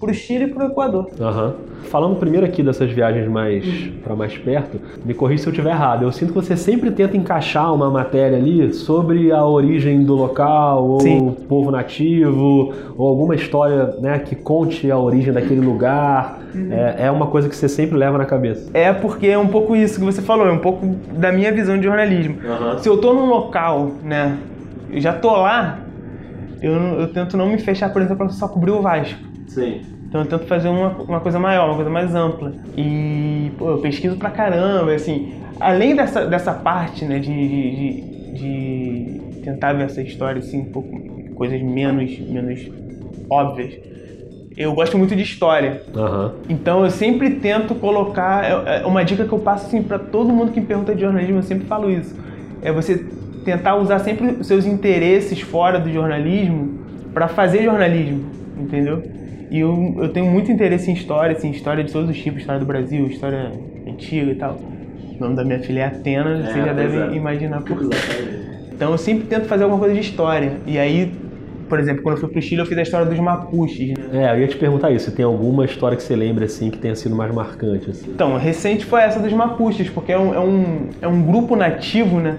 pro 0.00 0.14
Chile 0.14 0.44
e 0.44 0.48
pro 0.48 0.64
Equador. 0.64 1.10
Aham. 1.20 1.54
Falando 1.84 2.16
primeiro 2.16 2.46
aqui 2.46 2.62
dessas 2.62 2.90
viagens 2.90 3.28
mais 3.28 3.64
para 4.02 4.16
mais 4.16 4.36
perto, 4.36 4.80
me 5.04 5.12
corrija 5.12 5.42
se 5.42 5.48
eu 5.48 5.52
estiver 5.52 5.70
errado. 5.70 6.04
Eu 6.04 6.12
sinto 6.12 6.32
que 6.32 6.34
você 6.34 6.56
sempre 6.56 6.90
tenta 6.90 7.16
encaixar 7.16 7.72
uma 7.74 7.90
matéria 7.90 8.38
ali 8.38 8.72
sobre 8.72 9.30
a 9.30 9.44
origem 9.44 10.02
do 10.02 10.14
local, 10.14 10.88
ou 10.88 11.00
Sim. 11.00 11.28
o 11.28 11.32
povo 11.32 11.70
nativo, 11.70 12.72
ou 12.96 13.08
alguma 13.08 13.34
história 13.34 13.94
né, 14.00 14.18
que 14.20 14.34
conte 14.34 14.90
a 14.90 14.98
origem 14.98 15.32
daquele 15.32 15.60
lugar. 15.60 16.40
É, 16.70 17.06
é 17.06 17.10
uma 17.10 17.26
coisa 17.26 17.48
que 17.48 17.54
você 17.54 17.68
sempre 17.68 17.96
leva 17.96 18.18
na 18.18 18.24
cabeça. 18.24 18.70
É 18.72 18.92
porque 18.92 19.26
é 19.26 19.38
um 19.38 19.48
pouco 19.48 19.76
isso 19.76 19.98
que 19.98 20.04
você 20.04 20.22
falou, 20.22 20.46
é 20.46 20.52
um 20.52 20.58
pouco 20.58 20.96
da 21.12 21.30
minha 21.30 21.52
visão 21.52 21.76
de 21.76 21.84
jornalismo. 21.84 22.36
Se 22.78 22.88
eu 22.88 22.98
tô 22.98 23.12
num 23.12 23.26
local, 23.26 23.92
né, 24.02 24.38
eu 24.90 25.00
já 25.00 25.12
tô 25.12 25.30
lá, 25.30 25.78
eu, 26.62 26.72
eu 26.72 27.12
tento 27.12 27.36
não 27.36 27.48
me 27.48 27.58
fechar, 27.58 27.92
por 27.92 28.02
exemplo, 28.02 28.26
pra 28.26 28.28
só 28.28 28.48
cobrir 28.48 28.72
o 28.72 28.82
Vasco. 28.82 29.29
Sim. 29.54 29.82
Então 30.08 30.22
eu 30.22 30.28
tento 30.28 30.46
fazer 30.46 30.68
uma, 30.68 30.96
uma 31.02 31.20
coisa 31.20 31.38
maior, 31.38 31.66
uma 31.68 31.76
coisa 31.76 31.90
mais 31.90 32.14
ampla. 32.14 32.56
E, 32.76 33.54
pô, 33.58 33.70
eu 33.70 33.80
pesquiso 33.80 34.16
pra 34.18 34.30
caramba, 34.30 34.94
assim. 34.94 35.32
Além 35.58 35.94
dessa, 35.94 36.26
dessa 36.26 36.54
parte, 36.54 37.04
né, 37.04 37.18
de, 37.18 37.30
de, 37.32 37.70
de- 37.70 38.10
de 38.32 39.26
tentar 39.42 39.72
ver 39.72 39.84
essa 39.84 40.02
história, 40.02 40.38
assim, 40.38 40.60
um 40.60 40.70
pouco, 40.70 41.02
coisas 41.34 41.60
menos, 41.62 42.10
menos 42.28 42.60
óbvias. 43.30 43.74
eu 44.56 44.74
gosto 44.74 44.98
muito 44.98 45.14
de 45.16 45.22
história. 45.22 45.84
Aham. 45.94 46.40
Então 46.48 46.84
eu 46.84 46.90
sempre 46.90 47.40
tento 47.40 47.74
colocar. 47.76 48.44
é- 48.44 48.82
é 48.82 48.86
Uma 48.86 49.04
dica 49.04 49.26
que 49.26 49.32
eu 49.32 49.40
passo 49.42 49.66
assim, 49.66 49.82
para 49.82 49.98
todo 49.98 50.32
mundo 50.34 50.52
que 50.52 50.60
me 50.60 50.66
pergunta 50.66 50.94
de 50.94 51.00
jornalismo, 51.02 51.38
eu 51.38 51.42
sempre 51.42 51.66
falo 51.66 51.90
isso. 51.90 52.14
É 52.60 52.72
você 52.72 53.10
tentar 53.44 53.76
usar 53.76 54.00
sempre 54.00 54.32
os 54.40 54.46
seus 54.46 54.66
interesses 54.66 55.40
fora 55.40 55.78
do 55.80 55.90
jornalismo 55.92 56.78
para 57.12 57.28
fazer 57.28 57.62
jornalismo, 57.64 58.32
entendeu? 58.56 59.02
E 59.50 59.58
eu, 59.58 59.96
eu 59.98 60.08
tenho 60.10 60.26
muito 60.26 60.50
interesse 60.52 60.90
em 60.90 60.94
história, 60.94 61.36
assim, 61.36 61.50
história 61.50 61.82
de 61.82 61.92
todos 61.92 62.08
os 62.08 62.16
tipos, 62.16 62.40
história 62.40 62.60
do 62.60 62.66
Brasil, 62.66 63.06
história 63.08 63.50
antiga 63.86 64.30
e 64.30 64.34
tal. 64.36 64.56
O 65.16 65.20
nome 65.20 65.34
da 65.34 65.44
minha 65.44 65.58
filha 65.58 65.80
é 65.80 65.84
Atena, 65.86 66.36
você 66.36 66.58
já 66.58 66.74
pois 66.74 66.76
deve 66.76 66.98
é. 66.98 67.16
imaginar 67.16 67.60
por 67.62 67.78
quê. 67.78 67.96
Então 68.72 68.92
eu 68.92 68.98
sempre 68.98 69.26
tento 69.26 69.46
fazer 69.46 69.64
alguma 69.64 69.80
coisa 69.80 69.94
de 69.94 70.00
história. 70.00 70.52
E 70.66 70.78
aí, 70.78 71.12
por 71.68 71.78
exemplo, 71.80 72.02
quando 72.02 72.14
eu 72.14 72.20
fui 72.20 72.30
pro 72.30 72.40
Chile, 72.40 72.60
eu 72.60 72.66
fiz 72.66 72.78
a 72.78 72.82
história 72.82 73.06
dos 73.06 73.18
Mapuches, 73.18 73.90
né? 73.90 74.24
É, 74.24 74.34
eu 74.34 74.40
ia 74.40 74.48
te 74.48 74.56
perguntar 74.56 74.90
isso, 74.92 75.10
se 75.10 75.16
tem 75.16 75.24
alguma 75.24 75.64
história 75.64 75.96
que 75.96 76.02
você 76.02 76.14
lembra 76.14 76.44
assim 76.44 76.70
que 76.70 76.78
tenha 76.78 76.94
sido 76.94 77.14
mais 77.14 77.34
marcante 77.34 77.90
assim. 77.90 78.08
Então, 78.08 78.38
recente 78.38 78.86
foi 78.86 79.02
essa 79.02 79.18
dos 79.18 79.32
Mapuches, 79.32 79.90
porque 79.90 80.12
é 80.12 80.18
um, 80.18 80.32
é 80.32 80.40
um, 80.40 80.88
é 81.02 81.08
um 81.08 81.22
grupo 81.22 81.56
nativo, 81.56 82.20
né? 82.20 82.38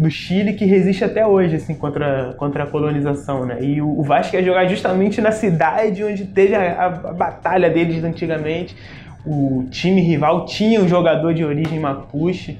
Do 0.00 0.10
Chile 0.10 0.54
que 0.54 0.64
resiste 0.64 1.04
até 1.04 1.26
hoje, 1.26 1.56
assim, 1.56 1.74
contra, 1.74 2.34
contra 2.38 2.64
a 2.64 2.66
colonização, 2.66 3.44
né? 3.44 3.58
E 3.62 3.82
o, 3.82 4.00
o 4.00 4.02
Vasco 4.02 4.34
ia 4.34 4.42
jogar 4.42 4.66
justamente 4.66 5.20
na 5.20 5.30
cidade 5.30 6.02
onde 6.02 6.24
teve 6.24 6.54
a, 6.54 6.72
a- 6.72 6.86
a 6.86 7.12
batalha 7.12 7.68
deles 7.68 8.02
antigamente. 8.02 8.74
O 9.26 9.66
time 9.70 10.00
rival 10.00 10.46
tinha 10.46 10.80
um 10.80 10.88
jogador 10.88 11.34
de 11.34 11.44
origem 11.44 11.78
mapuche. 11.78 12.56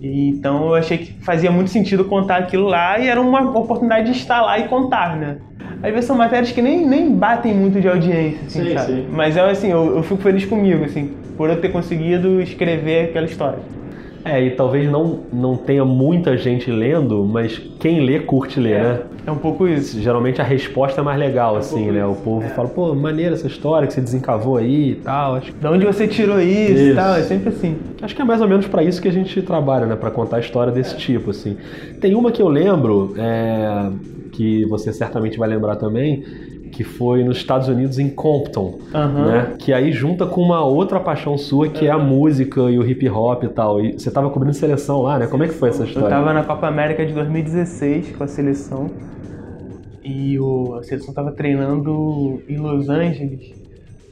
E, 0.00 0.30
então 0.30 0.68
eu 0.68 0.74
achei 0.74 0.96
que 0.96 1.12
fazia 1.22 1.50
muito 1.50 1.68
sentido 1.68 2.06
contar 2.06 2.38
aquilo 2.38 2.66
lá 2.66 2.98
e 2.98 3.06
era 3.06 3.20
uma 3.20 3.42
oportunidade 3.56 4.10
de 4.10 4.16
estar 4.16 4.40
lá 4.40 4.58
e 4.58 4.66
contar, 4.66 5.14
né? 5.16 5.36
Às 5.82 5.90
vezes 5.90 6.06
são 6.06 6.16
matérias 6.16 6.52
que 6.52 6.62
nem, 6.62 6.86
nem 6.86 7.10
batem 7.14 7.52
muito 7.54 7.82
de 7.82 7.88
audiência, 7.88 8.40
assim, 8.46 8.64
Sim, 8.64 8.72
sabe? 8.78 8.92
sim. 8.92 9.06
Mas 9.10 9.36
eu, 9.36 9.44
assim, 9.44 9.70
eu, 9.70 9.96
eu 9.96 10.02
fico 10.02 10.22
feliz 10.22 10.46
comigo, 10.46 10.84
assim, 10.84 11.12
por 11.36 11.50
eu 11.50 11.60
ter 11.60 11.68
conseguido 11.70 12.40
escrever 12.40 13.10
aquela 13.10 13.26
história. 13.26 13.58
É, 14.24 14.40
e 14.44 14.50
talvez 14.52 14.88
não, 14.90 15.20
não 15.32 15.56
tenha 15.56 15.84
muita 15.84 16.36
gente 16.36 16.70
lendo, 16.70 17.24
mas 17.24 17.58
quem 17.80 18.00
lê 18.04 18.20
curte 18.20 18.60
ler, 18.60 18.80
né? 18.82 19.00
É 19.26 19.30
um 19.32 19.36
pouco 19.36 19.66
isso. 19.66 20.00
Geralmente 20.00 20.40
a 20.40 20.44
resposta 20.44 21.00
é 21.00 21.04
mais 21.04 21.18
legal, 21.18 21.56
assim, 21.56 21.90
né? 21.90 22.04
O 22.06 22.14
povo 22.14 22.48
fala, 22.50 22.68
pô, 22.68 22.94
maneira 22.94 23.34
essa 23.34 23.46
história 23.48 23.86
que 23.86 23.94
você 23.94 24.00
desencavou 24.00 24.56
aí 24.56 24.90
e 24.90 24.94
tal. 24.96 25.34
Acho, 25.36 25.52
De 25.52 25.66
onde 25.66 25.84
você 25.84 26.06
tirou 26.06 26.40
isso, 26.40 26.72
Isso. 26.72 26.92
e 26.92 26.94
tal, 26.94 27.16
é 27.16 27.22
sempre 27.22 27.48
assim. 27.48 27.76
acho 28.00 28.14
que 28.14 28.22
é 28.22 28.24
mais 28.24 28.40
ou 28.40 28.48
menos 28.48 28.66
pra 28.68 28.82
isso 28.84 29.02
que 29.02 29.08
a 29.08 29.12
gente 29.12 29.42
trabalha, 29.42 29.86
né? 29.86 29.96
Pra 29.96 30.10
contar 30.10 30.38
história 30.40 30.72
desse 30.72 30.96
tipo, 30.96 31.30
assim. 31.30 31.56
Tem 32.00 32.14
uma 32.14 32.30
que 32.30 32.40
eu 32.40 32.48
lembro, 32.48 33.14
é, 33.18 33.90
que 34.32 34.64
você 34.66 34.92
certamente 34.92 35.36
vai 35.36 35.48
lembrar 35.48 35.76
também, 35.76 36.24
que 36.72 36.82
foi 36.82 37.22
nos 37.22 37.36
Estados 37.36 37.68
Unidos, 37.68 37.98
em 37.98 38.08
Compton, 38.08 38.78
Aham. 38.94 39.26
né? 39.26 39.54
Que 39.58 39.72
aí 39.72 39.92
junta 39.92 40.26
com 40.26 40.40
uma 40.40 40.64
outra 40.64 40.98
paixão 40.98 41.36
sua, 41.38 41.68
que 41.68 41.86
é 41.86 41.90
a 41.90 41.98
música 41.98 42.62
e 42.62 42.78
o 42.78 42.84
hip 42.84 43.08
hop 43.08 43.44
e 43.44 43.48
tal. 43.48 43.80
E 43.84 43.92
você 43.92 44.10
tava 44.10 44.30
cobrindo 44.30 44.54
seleção 44.54 45.02
lá, 45.02 45.18
né? 45.18 45.26
Como 45.26 45.44
é 45.44 45.48
que 45.48 45.54
foi 45.54 45.68
essa 45.68 45.82
Eu 45.82 45.86
história? 45.86 46.08
tava 46.08 46.32
na 46.32 46.42
Copa 46.42 46.66
América 46.66 47.04
de 47.06 47.12
2016 47.12 48.16
com 48.16 48.24
a 48.24 48.26
seleção 48.26 48.90
e 50.02 50.38
o, 50.40 50.74
a 50.74 50.82
seleção 50.82 51.14
tava 51.14 51.30
treinando 51.30 52.42
em 52.48 52.56
Los 52.56 52.88
Angeles, 52.88 53.52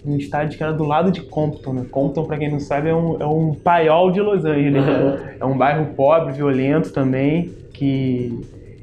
num 0.05 0.17
estádio 0.17 0.57
que 0.57 0.63
era 0.63 0.73
do 0.73 0.85
lado 0.85 1.11
de 1.11 1.23
Compton, 1.23 1.73
né? 1.73 1.87
Compton, 1.91 2.25
pra 2.25 2.37
quem 2.39 2.51
não 2.51 2.61
sabe, 2.61 2.89
é 2.91 2.95
um, 2.95 3.17
é 3.21 3.27
um 3.27 3.55
paiol 3.55 4.11
de 4.13 4.21
Los 4.21 4.45
Angeles. 4.45 4.85
né? 4.85 5.37
É 5.41 5.45
um 5.45 5.57
bairro 5.57 5.87
pobre, 5.97 6.33
violento 6.33 6.93
também, 6.93 7.51
que... 7.73 8.39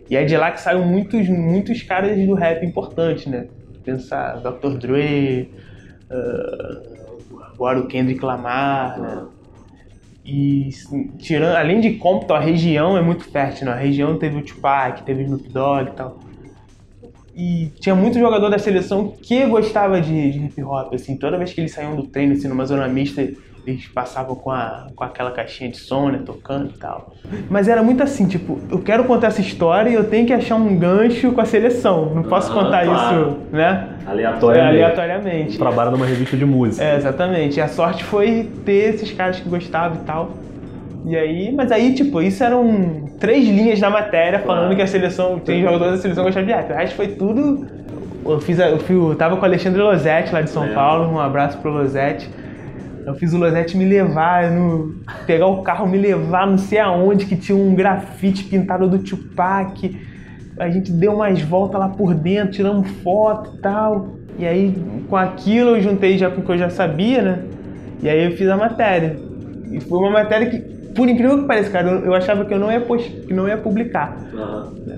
E 0.10 0.16
é 0.16 0.24
de 0.24 0.38
lá 0.38 0.52
que 0.52 0.62
saem 0.62 0.86
muitos, 0.86 1.28
muitos 1.28 1.84
caras 1.84 2.18
do 2.26 2.34
rap 2.34 2.66
importantes, 2.66 3.26
né? 3.28 3.46
Pensar 3.88 4.41
Dr. 4.41 4.77
Dre, 4.77 5.50
ah, 6.12 6.82
agora 7.53 7.79
o 7.79 7.88
Kendrick 7.88 8.24
Lamar, 8.24 9.00
né? 9.00 9.25
E 10.25 10.70
tirando, 11.20 11.56
além 11.56 11.79
de 11.79 11.94
Compton, 11.94 12.34
a 12.34 12.39
região 12.39 12.98
é 12.98 13.01
muito 13.01 13.24
fértil, 13.24 13.67
né? 13.67 13.72
A 13.72 13.77
região 13.77 14.17
teve 14.17 14.39
o 14.39 14.41
Tupac, 14.44 15.03
teve 15.03 15.22
o 15.22 15.24
Snoop 15.24 15.48
Dogg 15.48 15.88
e 15.88 15.91
tal. 15.94 16.20
E 17.34 17.72
tinha 17.79 17.96
muito 17.96 18.19
jogador 18.19 18.50
da 18.50 18.60
seleção 18.60 19.15
que 19.21 19.45
gostava 19.45 20.02
de, 20.02 20.32
de 20.32 20.39
hip 20.39 20.62
hop, 20.63 20.93
assim, 20.93 21.15
toda 21.15 21.38
vez 21.38 21.54
que 21.54 21.62
eles 21.62 21.71
saíam 21.71 21.95
do 21.95 22.04
treino, 22.04 22.34
assim, 22.34 22.50
numa 22.50 22.65
zona 22.65 22.89
mista, 22.89 23.26
eles 23.67 23.86
passavam 23.88 24.34
com, 24.34 24.49
a, 24.49 24.88
com 24.95 25.03
aquela 25.03 25.30
caixinha 25.32 25.69
de 25.69 25.77
som, 25.77 26.10
né, 26.10 26.21
tocando 26.25 26.69
e 26.73 26.77
tal. 26.77 27.13
Mas 27.49 27.67
era 27.67 27.84
muito 27.84 28.01
assim, 28.01 28.25
tipo, 28.25 28.60
eu 28.71 28.80
quero 28.80 29.03
contar 29.03 29.27
essa 29.27 29.41
história 29.41 29.89
e 29.89 29.93
eu 29.93 30.06
tenho 30.06 30.25
que 30.25 30.32
achar 30.34 30.56
um 30.56 30.77
gancho 30.77 31.34
com 31.34 31.41
a 31.41 31.45
seleção. 31.45 32.13
Não 32.15 32.23
posso 32.23 32.49
Ah, 32.51 32.56
contar 32.63 32.86
claro. 32.86 33.19
isso, 33.30 33.38
né? 33.51 33.89
Aleatoriamente. 34.08 34.67
aleatoriamente. 34.69 35.58
Trabalha 35.58 35.91
numa 35.91 36.06
revista 36.06 36.38
de 36.38 36.45
música. 36.45 36.82
É, 36.84 36.95
exatamente. 36.95 37.58
E 37.58 37.62
a 37.62 37.67
sorte 37.67 38.06
foi 38.06 38.49
ter 38.65 38.93
esses 38.95 39.12
caras 39.12 39.39
que 39.39 39.49
gostavam 39.49 39.97
e 40.01 40.06
tal. 40.06 40.30
E 41.06 41.15
aí, 41.17 41.51
mas 41.53 41.69
aí, 41.71 41.93
tipo, 41.93 42.21
isso 42.21 42.41
eram 42.43 43.06
três 43.19 43.45
linhas 43.47 43.80
da 43.82 43.89
matéria 43.89 44.39
falando 44.39 44.75
que 44.75 44.82
a 44.82 44.88
seleção, 44.88 45.39
tem 45.39 45.62
jogadores 45.62 45.95
da 45.95 46.01
seleção 46.01 46.23
que 46.23 46.30
gostavam 46.30 46.47
de 46.47 46.53
rap. 46.53 46.71
O 46.71 46.75
resto 46.75 46.95
foi 46.95 47.08
tudo. 47.10 47.67
Eu 48.25 48.39
fiz, 48.41 48.60
a- 48.60 48.69
eu, 48.69 48.80
fui, 48.80 48.95
eu 48.95 49.15
tava 49.15 49.36
com 49.36 49.41
o 49.41 49.45
Alexandre 49.45 49.82
Losetti 49.82 50.34
lá 50.34 50.41
de 50.41 50.49
São 50.49 50.63
É. 50.65 50.73
Paulo, 50.73 51.10
um 51.13 51.19
abraço 51.19 51.58
pro 51.60 51.71
Losetti. 51.71 52.30
Eu 53.08 53.15
fiz 53.15 53.32
o 53.32 53.38
Losetti 53.38 53.78
me 53.78 53.86
levar, 53.86 54.52
no, 54.52 54.96
pegar 55.26 55.48
o 55.48 55.63
carro, 55.63 55.88
me 55.88 55.98
levar 55.98 56.46
não 56.46 56.58
sei 56.58 56.78
aonde, 56.78 57.26
que 57.26 57.38
tinha 57.38 57.58
um 57.58 57.74
grafite 57.74 58.43
pintado 58.43 58.86
do 58.86 59.00
Tupac. 59.00 59.98
A 60.60 60.70
gente 60.70 60.91
deu 60.91 61.13
umas 61.13 61.41
voltas 61.41 61.80
lá 61.80 61.88
por 61.88 62.13
dentro, 62.13 62.52
tiramos 62.52 62.89
foto 63.02 63.56
e 63.56 63.62
tal. 63.62 64.10
E 64.38 64.46
aí, 64.46 64.76
com 65.10 65.15
aquilo, 65.15 65.78
eu 65.78 65.82
juntei 65.82 66.17
já 66.17 66.30
com 66.30 66.41
o 66.41 66.43
que 66.43 66.52
eu 66.52 66.58
já 66.58 66.70
sabia, 66.70 67.22
né? 67.22 67.43
E 68.04 68.10
aí 68.10 68.26
eu 68.26 68.36
fiz 68.36 68.50
a 68.50 68.58
matéria. 68.58 69.15
E 69.72 69.80
foi 69.80 70.00
uma 70.00 70.12
matéria 70.12 70.50
que, 70.50 70.60
por 70.98 71.08
incrível 71.08 71.38
que 71.38 71.46
pareça, 71.46 71.70
cara, 71.70 71.88
eu, 71.88 72.16
achava 72.16 72.44
que 72.44 72.52
eu 72.52 72.58
não 72.58 72.72
ia, 72.72 72.82
post, 72.82 73.08
que 73.12 73.32
não 73.32 73.48
ia 73.48 73.56
publicar. 73.56 74.18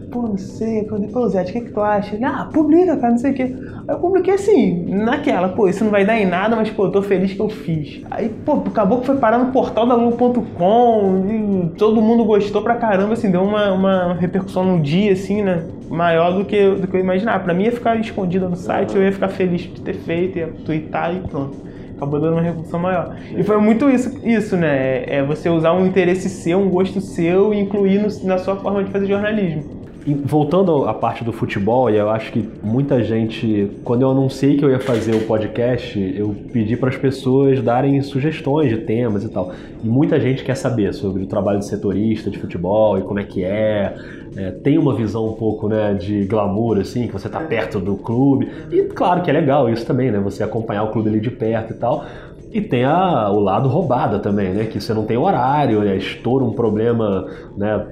Pô, 0.10 0.22
não 0.22 0.38
sei, 0.38 0.80
eu 0.80 0.86
falei, 0.86 1.10
pô, 1.10 1.28
Zé, 1.28 1.42
o 1.42 1.46
que, 1.46 1.60
que 1.60 1.72
tu 1.72 1.82
acha? 1.82 2.16
Ele, 2.16 2.24
ah, 2.24 2.50
publica, 2.54 2.96
cara, 2.96 3.12
não 3.12 3.18
sei 3.18 3.32
o 3.32 3.34
quê. 3.34 3.54
Aí 3.86 3.96
eu 3.96 4.00
publiquei 4.00 4.34
assim, 4.34 4.86
naquela, 4.86 5.50
pô, 5.50 5.68
isso 5.68 5.84
não 5.84 5.92
vai 5.92 6.06
dar 6.06 6.18
em 6.18 6.26
nada, 6.26 6.56
mas, 6.56 6.70
pô, 6.70 6.86
eu 6.86 6.92
tô 6.92 7.02
feliz 7.02 7.34
que 7.34 7.40
eu 7.42 7.50
fiz. 7.50 8.02
Aí, 8.10 8.30
pô, 8.30 8.64
acabou 8.66 9.02
que 9.02 9.08
foi 9.08 9.18
parar 9.18 9.40
no 9.40 9.52
portal 9.52 9.86
da 9.86 9.94
Lu.com, 9.94 11.72
todo 11.78 12.02
mundo 12.02 12.24
gostou 12.24 12.62
pra 12.62 12.76
caramba, 12.76 13.14
assim, 13.14 13.30
deu 13.30 13.44
uma, 13.44 13.74
uma 13.74 14.14
repercussão 14.14 14.64
no 14.64 14.82
dia, 14.82 15.12
assim, 15.12 15.44
né, 15.44 15.66
maior 15.90 16.32
do 16.32 16.46
que, 16.46 16.76
do 16.76 16.88
que 16.88 16.96
eu 16.96 17.02
imaginava. 17.02 17.44
Pra 17.44 17.54
mim 17.54 17.64
ia 17.64 17.74
ficar 17.74 18.00
escondida 18.00 18.48
no 18.48 18.56
site, 18.56 18.96
eu 18.96 19.04
ia 19.04 19.12
ficar 19.12 19.28
feliz 19.28 19.64
de 19.64 19.82
ter 19.82 19.96
feito, 19.96 20.38
ia 20.38 20.48
twittar 20.66 21.14
e 21.14 21.20
pronto. 21.20 21.58
Acabou 22.00 22.22
dando 22.22 22.34
uma 22.34 22.42
repercussão 22.42 22.80
maior. 22.80 23.18
E 23.38 23.44
foi 23.44 23.58
muito 23.58 23.90
isso, 23.90 24.26
isso 24.26 24.56
né? 24.56 25.04
É 25.04 25.16
é 25.18 25.24
você 25.24 25.50
usar 25.50 25.74
um 25.74 25.86
interesse 25.86 26.30
seu, 26.30 26.58
um 26.60 26.70
gosto 26.70 27.02
seu 27.02 27.54
e 27.54 27.60
incluir 27.60 28.00
no- 28.00 28.24
na 28.26 28.38
sua 28.38 28.56
forma 28.56 28.82
de 28.84 28.90
fazer 28.90 29.06
jornalismo. 29.08 29.89
Voltando 30.24 30.86
à 30.86 30.94
parte 30.94 31.24
do 31.24 31.34
futebol, 31.34 31.90
e 31.90 31.98
eu 31.98 32.10
acho 32.10 32.32
que 32.32 32.48
muita 32.64 33.04
gente, 33.04 33.70
quando 33.84 34.04
eu 34.04 34.12
anunciei 34.12 34.56
que 34.56 34.64
eu 34.64 34.70
ia 34.70 34.80
fazer 34.80 35.14
o 35.14 35.26
podcast, 35.26 36.00
eu 36.18 36.36
pedi 36.54 36.78
para 36.78 36.90
as 36.90 36.96
pessoas 36.96 37.62
darem 37.62 38.02
sugestões 38.02 38.70
de 38.70 38.78
temas 38.78 39.24
e 39.24 39.30
tal. 39.30 39.52
E 39.84 39.88
muita 39.88 40.20
gente 40.20 40.44
quer 40.44 40.56
saber 40.56 40.94
sobre 40.94 41.24
o 41.24 41.28
trabalho 41.28 41.60
de 41.60 41.66
setorista 41.66 42.30
de 42.30 42.40
futebol 42.40 42.98
e 42.98 43.02
como 43.02 43.20
é 43.20 43.24
que 43.24 43.44
é. 43.44 43.96
É, 44.36 44.52
tem 44.52 44.78
uma 44.78 44.94
visão 44.94 45.28
um 45.28 45.34
pouco 45.34 45.68
né, 45.68 45.94
de 45.96 46.24
glamour, 46.26 46.78
assim, 46.78 47.08
que 47.08 47.14
você 47.14 47.28
tá 47.28 47.40
perto 47.42 47.80
do 47.80 47.96
clube. 47.98 48.48
E 48.72 48.84
claro 48.84 49.22
que 49.22 49.30
é 49.30 49.34
legal 49.34 49.70
isso 49.70 49.86
também, 49.86 50.12
né? 50.12 50.20
Você 50.20 50.44
acompanhar 50.44 50.84
o 50.84 50.92
clube 50.92 51.10
ali 51.10 51.20
de 51.20 51.32
perto 51.32 51.74
e 51.74 51.76
tal. 51.76 52.06
E 52.52 52.62
tem 52.62 52.84
a- 52.84 53.30
o 53.32 53.40
lado 53.40 53.70
roubada 53.70 54.20
também, 54.20 54.54
né? 54.54 54.66
Que 54.66 54.82
você 54.82 54.94
não 54.94 55.06
tem 55.06 55.18
horário, 55.18 55.82
né? 55.82 55.96
estoura 55.96 56.44
um 56.44 56.54
problema, 56.54 57.26
né? 57.56 57.86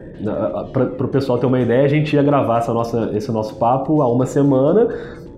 Para 0.73 1.05
o 1.05 1.07
pessoal 1.09 1.37
ter 1.37 1.45
uma 1.45 1.59
ideia, 1.59 1.85
a 1.85 1.87
gente 1.87 2.15
ia 2.15 2.23
gravar 2.23 2.57
essa 2.59 2.73
nossa, 2.73 3.11
esse 3.13 3.31
nosso 3.31 3.55
papo 3.59 4.01
há 4.01 4.11
uma 4.11 4.25
semana 4.25 4.87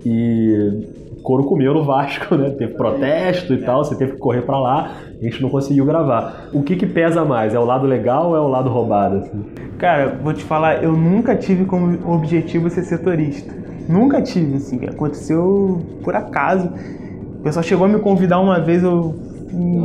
e 0.06 0.98
couro 1.22 1.44
comeu 1.44 1.74
no 1.74 1.84
Vasco, 1.84 2.36
né? 2.38 2.50
Teve 2.52 2.74
protesto 2.76 3.54
e 3.54 3.58
tal, 3.58 3.84
você 3.84 3.96
teve 3.98 4.14
que 4.14 4.18
correr 4.20 4.42
para 4.44 4.58
lá, 4.58 4.92
a 5.20 5.24
gente 5.24 5.42
não 5.42 5.50
conseguiu 5.50 5.86
gravar. 5.86 6.48
O 6.54 6.64
que 6.64 6.78
que 6.78 6.86
pesa 6.86 7.26
mais? 7.26 7.54
É 7.54 7.60
o 7.60 7.66
lado 7.66 7.86
legal 7.86 8.30
ou 8.30 8.36
é 8.38 8.40
o 8.40 8.48
lado 8.48 8.70
roubado? 8.70 9.18
assim? 9.18 9.44
Cara, 9.78 10.18
vou 10.24 10.34
te 10.34 10.44
falar, 10.44 10.82
eu 10.84 10.94
nunca 10.94 11.36
tive 11.36 11.66
como 11.66 12.10
objetivo 12.10 12.70
ser 12.70 12.84
setorista. 12.84 13.54
Nunca 13.88 14.22
tive, 14.22 14.56
assim. 14.58 14.86
Aconteceu 14.86 15.82
por 16.04 16.16
acaso. 16.16 16.70
O 17.40 17.42
pessoal 17.42 17.64
chegou 17.64 17.86
a 17.86 17.90
me 17.90 18.00
convidar 18.00 18.40
uma 18.40 18.60
vez, 18.60 18.84
eu 18.84 19.16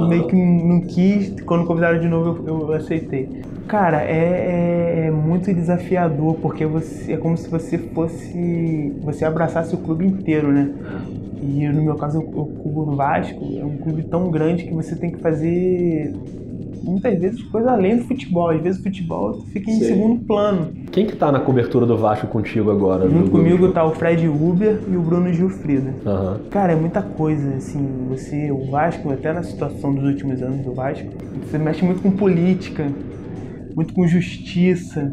meio 0.08 0.26
que 0.26 0.34
não 0.36 0.80
quis. 0.80 1.40
Quando 1.42 1.64
convidaram 1.66 2.00
de 2.00 2.08
novo, 2.08 2.42
eu, 2.46 2.60
eu 2.68 2.72
aceitei. 2.72 3.28
Cara, 3.68 4.02
é, 4.02 5.04
é- 5.04 5.06
é 5.06 5.10
muito 5.10 5.52
desafiador, 5.52 6.34
porque 6.42 6.66
você, 6.66 7.12
é 7.12 7.16
como 7.16 7.36
se 7.36 7.48
você 7.48 7.78
fosse. 7.78 8.92
Você 9.02 9.24
abraçasse 9.24 9.74
o 9.74 9.78
clube 9.78 10.06
inteiro, 10.06 10.50
né? 10.52 10.70
E 11.42 11.68
no 11.68 11.82
meu 11.82 11.94
caso, 11.94 12.22
cubro 12.22 12.92
o 12.92 12.96
Vasco, 12.96 13.44
é 13.58 13.64
um 13.64 13.76
clube 13.76 14.02
tão 14.04 14.30
grande 14.30 14.64
que 14.64 14.72
você 14.74 14.96
tem 14.96 15.10
que 15.10 15.18
fazer 15.18 16.14
muitas 16.84 17.18
vezes 17.18 17.42
coisa 17.44 17.72
além 17.72 17.96
do 17.96 18.04
futebol. 18.04 18.50
Às 18.50 18.62
vezes 18.62 18.80
o 18.80 18.82
futebol 18.82 19.40
fica 19.52 19.70
em 19.70 19.78
Sim. 19.78 19.84
segundo 19.84 20.24
plano. 20.24 20.72
Quem 20.92 21.06
que 21.06 21.16
tá 21.16 21.32
na 21.32 21.40
cobertura 21.40 21.86
do 21.86 21.96
Vasco 21.96 22.26
contigo 22.26 22.70
agora? 22.70 23.08
Junto 23.08 23.30
comigo 23.30 23.72
tá 23.72 23.84
o 23.84 23.92
Fred 23.92 24.28
Uber 24.28 24.80
e 24.88 24.96
o 24.96 25.00
Bruno 25.00 25.32
Gilfrida. 25.32 25.94
Aham. 26.06 26.40
Cara, 26.50 26.72
é 26.72 26.76
muita 26.76 27.02
coisa, 27.02 27.54
assim, 27.56 28.06
você, 28.08 28.50
o 28.52 28.70
Vasco, 28.70 29.10
até 29.10 29.32
na 29.32 29.42
situação 29.42 29.94
dos 29.94 30.04
últimos 30.04 30.42
anos 30.42 30.64
do 30.64 30.72
Vasco, 30.72 31.08
você 31.42 31.58
mexe 31.58 31.84
muito 31.84 32.02
com 32.02 32.10
política, 32.10 32.86
muito 33.74 33.94
com 33.94 34.06
justiça. 34.06 35.12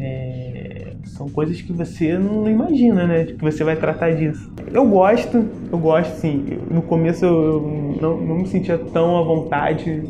É, 0.00 0.94
são 1.04 1.28
coisas 1.28 1.60
que 1.60 1.72
você 1.72 2.18
não 2.18 2.48
imagina, 2.48 3.06
né? 3.06 3.24
Que 3.24 3.40
você 3.40 3.62
vai 3.62 3.76
tratar 3.76 4.10
disso. 4.12 4.52
Eu 4.72 4.88
gosto, 4.88 5.44
eu 5.70 5.78
gosto, 5.78 6.18
sim. 6.20 6.44
No 6.70 6.82
começo 6.82 7.24
eu 7.24 7.96
não, 8.00 8.20
não 8.20 8.38
me 8.38 8.46
sentia 8.48 8.76
tão 8.78 9.16
à 9.16 9.22
vontade 9.22 10.02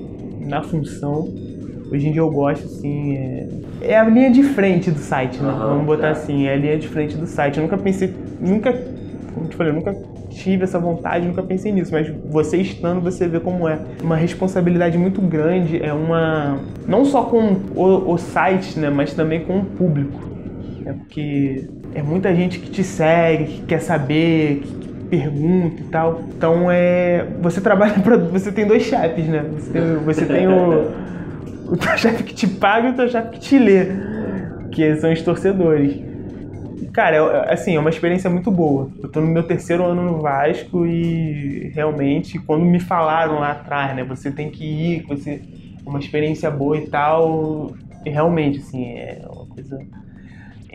na 0.44 0.62
função. 0.62 1.33
Hoje 1.90 2.09
em 2.09 2.12
dia 2.12 2.20
eu 2.20 2.30
gosto, 2.30 2.64
assim. 2.64 3.16
É, 3.16 3.48
é 3.83 3.98
a 3.98 4.04
linha 4.04 4.30
de 4.30 4.42
frente 4.42 4.90
do 4.90 4.98
site, 4.98 5.40
né? 5.40 5.48
Aham, 5.48 5.68
Vamos 5.68 5.87
botar 5.87 6.09
é. 6.09 6.11
assim, 6.11 6.46
é 6.46 6.54
a 6.54 6.57
linha 6.57 6.78
de 6.78 6.88
frente 6.88 7.16
do 7.16 7.26
site. 7.26 7.59
Eu 7.59 7.62
nunca 7.62 7.76
pensei, 7.76 8.12
nunca, 8.40 8.72
como 9.35 9.48
te 9.48 9.57
falei, 9.57 9.72
eu 9.72 9.76
nunca 9.76 9.94
tive 10.30 10.64
essa 10.64 10.78
vontade, 10.78 11.26
nunca 11.26 11.42
pensei 11.42 11.70
nisso, 11.72 11.92
mas 11.92 12.12
você 12.30 12.57
estando, 12.57 13.00
você 13.00 13.28
vê 13.28 13.38
como 13.38 13.68
é. 13.68 13.78
Uma 14.02 14.16
responsabilidade 14.16 14.98
muito 14.98 15.20
grande, 15.20 15.83
é 15.83 15.92
uma. 15.92 16.59
Não 16.87 17.04
só 17.04 17.22
com 17.22 17.57
o, 17.74 18.12
o 18.12 18.18
site, 18.18 18.78
né? 18.78 18.90
Mas 18.90 19.14
também 19.14 19.44
com 19.44 19.59
o 19.59 19.64
público. 19.64 20.20
É 20.85 20.92
porque 20.92 21.68
é 21.94 22.02
muita 22.02 22.35
gente 22.35 22.59
que 22.59 22.70
te 22.70 22.83
segue, 22.83 23.44
que 23.44 23.62
quer 23.62 23.80
saber, 23.80 24.62
que 24.62 24.84
pergunta 25.08 25.80
e 25.80 25.84
tal. 25.84 26.22
Então 26.36 26.70
é. 26.70 27.26
Você 27.40 27.60
trabalha 27.60 27.94
para. 28.00 28.16
Você 28.16 28.50
tem 28.52 28.66
dois 28.66 28.82
chefes, 28.82 29.26
né? 29.26 29.44
Você 29.52 29.70
tem, 29.72 29.96
você 30.04 30.26
tem 30.26 30.48
o, 30.48 30.90
o 31.72 31.76
teu 31.76 31.96
chefe 31.96 32.22
que 32.24 32.34
te 32.34 32.46
paga 32.46 32.88
e 32.88 32.90
o 32.92 32.94
teu 32.94 33.08
chefe 33.08 33.30
que 33.30 33.38
te 33.40 33.58
lê. 33.58 33.86
Que 34.70 34.96
são 34.96 35.12
os 35.12 35.22
torcedores. 35.22 36.02
Cara, 36.92 37.16
é- 37.16 37.52
assim, 37.52 37.74
é 37.76 37.80
uma 37.80 37.90
experiência 37.90 38.30
muito 38.30 38.50
boa. 38.50 38.88
Eu 39.02 39.08
tô 39.08 39.20
no 39.20 39.26
meu 39.26 39.42
terceiro 39.42 39.84
ano 39.84 40.02
no 40.02 40.20
Vasco 40.20 40.86
e 40.86 41.70
realmente, 41.74 42.38
quando 42.38 42.64
me 42.64 42.78
falaram 42.78 43.40
lá 43.40 43.50
atrás, 43.50 43.94
né? 43.96 44.04
Você 44.04 44.30
tem 44.30 44.50
que 44.50 44.64
ir, 44.64 45.02
você. 45.06 45.42
É 45.84 45.88
uma 45.88 45.98
experiência 45.98 46.50
boa 46.50 46.78
e 46.78 46.86
tal. 46.86 47.72
E 48.06 48.10
realmente, 48.10 48.58
assim, 48.58 48.84
é 48.94 49.22
uma 49.26 49.46
coisa. 49.46 49.78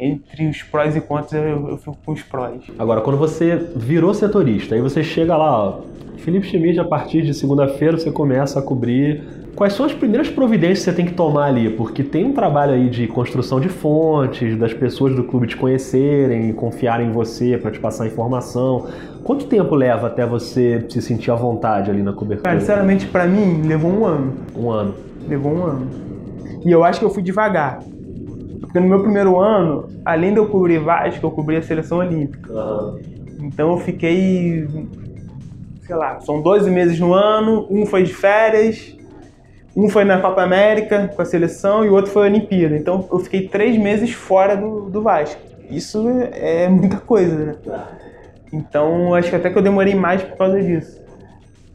Entre 0.02 0.48
os 0.48 0.64
prós 0.64 0.96
e 0.96 1.02
contras, 1.02 1.44
eu, 1.44 1.70
eu 1.70 1.78
fico 1.78 1.98
com 2.06 2.14
os 2.14 2.24
prós. 2.24 2.62
Agora, 2.80 3.02
quando 3.02 3.18
você 3.18 3.58
virou 3.76 4.14
setorista, 4.14 4.76
aí 4.76 4.82
você 4.82 5.04
chega 5.04 5.36
lá, 5.36 5.68
ó, 5.68 5.82
Felipe 6.20 6.48
Schmidt, 6.48 6.80
a 6.80 6.86
partir 6.86 7.22
de 7.22 7.34
segunda-feira 7.34 7.98
você 7.98 8.10
começa 8.10 8.60
a 8.60 8.62
cobrir. 8.62 9.22
Quais 9.56 9.74
são 9.74 9.86
as 9.86 9.92
primeiras 9.92 10.30
providências 10.30 10.80
que 10.80 10.86
você 10.86 10.94
tem 10.94 11.06
que 11.06 11.14
tomar 11.14 11.48
ali? 11.48 11.70
Porque 11.70 12.02
tem 12.02 12.24
um 12.24 12.32
trabalho 12.32 12.74
aí 12.74 12.90
de 12.90 13.08
construção 13.08 13.60
de 13.60 13.68
fontes, 13.68 14.58
das 14.58 14.74
pessoas 14.74 15.14
do 15.14 15.24
clube 15.26 15.48
te 15.48 15.58
conhecerem, 15.58 16.54
confiarem 16.54 17.10
em 17.10 17.12
você 17.12 17.58
para 17.58 17.70
te 17.70 17.80
passar 17.80 18.08
informação. 18.08 18.88
Quanto 19.24 19.48
tempo 19.48 19.76
leva 19.76 20.08
até 20.08 20.26
você 20.26 20.86
se 20.88 21.02
sentir 21.02 21.30
à 21.30 21.36
vontade 21.36 21.92
ali 21.92 22.02
na 22.02 22.14
cobertura? 22.14 22.52
Cara, 22.52 22.60
sinceramente, 22.60 23.06
pra 23.08 23.26
mim, 23.26 23.64
levou 23.68 23.92
um 23.92 24.06
ano. 24.06 24.34
Um 24.56 24.70
ano. 24.70 24.96
Levou 25.28 25.52
um 25.52 25.64
ano. 25.66 25.88
E 26.66 26.72
eu 26.72 26.84
acho 26.84 27.00
que 27.00 27.06
eu 27.06 27.10
fui 27.10 27.22
devagar. 27.22 27.80
Porque 28.60 28.80
no 28.80 28.88
meu 28.88 29.02
primeiro 29.02 29.40
ano, 29.40 29.90
além 30.06 30.34
de 30.34 30.40
eu 30.40 30.48
cobrir 30.48 30.80
Vasco, 30.80 31.26
eu 31.26 31.32
cobri 31.32 31.56
a 31.58 31.62
seleção 31.62 32.00
olímpica. 32.00 32.52
Então 33.40 33.72
eu 33.72 33.78
fiquei, 33.80 34.68
sei 35.86 35.96
lá, 35.96 36.20
são 36.20 36.42
12 36.42 36.70
meses 36.70 37.00
no 37.00 37.14
ano, 37.14 37.66
um 37.70 37.86
foi 37.86 38.04
de 38.04 38.14
férias, 38.14 38.96
um 39.76 39.88
foi 39.90 40.04
na 40.04 40.20
Copa 40.20 40.42
América 40.44 41.08
com 41.16 41.22
a 41.22 41.26
seleção 41.26 41.86
e 41.86 41.90
o 41.90 41.94
outro 41.94 42.12
foi 42.12 42.24
a 42.28 42.30
Olimpíada. 42.30 42.76
Então 42.76 43.08
eu 43.12 43.20
fiquei 43.20 43.48
três 43.48 43.78
meses 43.78 44.12
fora 44.12 44.56
do, 44.58 44.90
do 44.90 45.02
Vasco. 45.02 45.40
Isso 45.70 46.06
é 46.34 46.68
muita 46.68 46.98
coisa, 46.98 47.36
né? 47.46 47.56
Então 48.52 49.14
acho 49.14 49.30
que 49.30 49.36
até 49.36 49.50
que 49.50 49.58
eu 49.58 49.62
demorei 49.62 49.96
mais 49.96 50.22
por 50.24 50.36
causa 50.38 50.62
disso. 50.62 51.00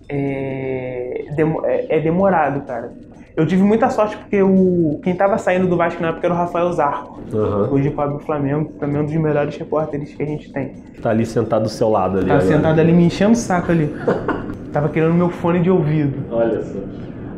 É, 0.09 1.25
é- 1.65 1.97
é 1.97 2.01
demorado, 2.01 2.61
cara. 2.67 2.93
Eu 3.37 3.45
tive 3.47 3.63
muita 3.63 3.91
sorte 3.91 4.17
porque 4.17 4.41
o, 4.41 5.01
quem 5.03 5.15
tava 5.15 5.37
saindo 5.39 5.67
do 5.67 5.77
Vasco 5.77 6.01
na 6.01 6.11
época 6.11 6.27
era 6.27 6.35
o 6.35 6.37
Rafael 6.37 6.73
Zarco. 6.73 7.21
Aham. 7.33 7.69
Hoje 7.73 7.91
cobre 7.91 8.15
o 8.15 8.21
Flamengo, 8.21 8.73
também 8.79 8.99
é 8.99 9.01
um 9.01 9.05
dos 9.05 9.15
melhores 9.15 9.57
repórteres 9.57 10.15
que 10.15 10.23
a 10.23 10.27
gente 10.27 10.53
tem. 10.53 10.75
Tá 11.03 11.11
ali 11.11 11.27
sentado 11.27 11.65
do 11.65 11.69
seu 11.69 11.89
lado 11.89 12.19
ali. 12.19 12.29
Tava 12.29 12.41
agora. 12.41 12.57
sentado 12.57 12.81
ali 12.81 12.93
me 12.93 13.05
enchendo 13.05 13.33
o 13.33 13.37
saco 13.37 13.73
ali. 13.73 13.93
Tava 14.73 14.89
querendo 14.89 15.15
meu 15.15 15.31
fone 15.31 15.61
de 15.61 15.71
ouvido. 15.71 16.15
Olha 16.31 16.63
só. 16.63 16.79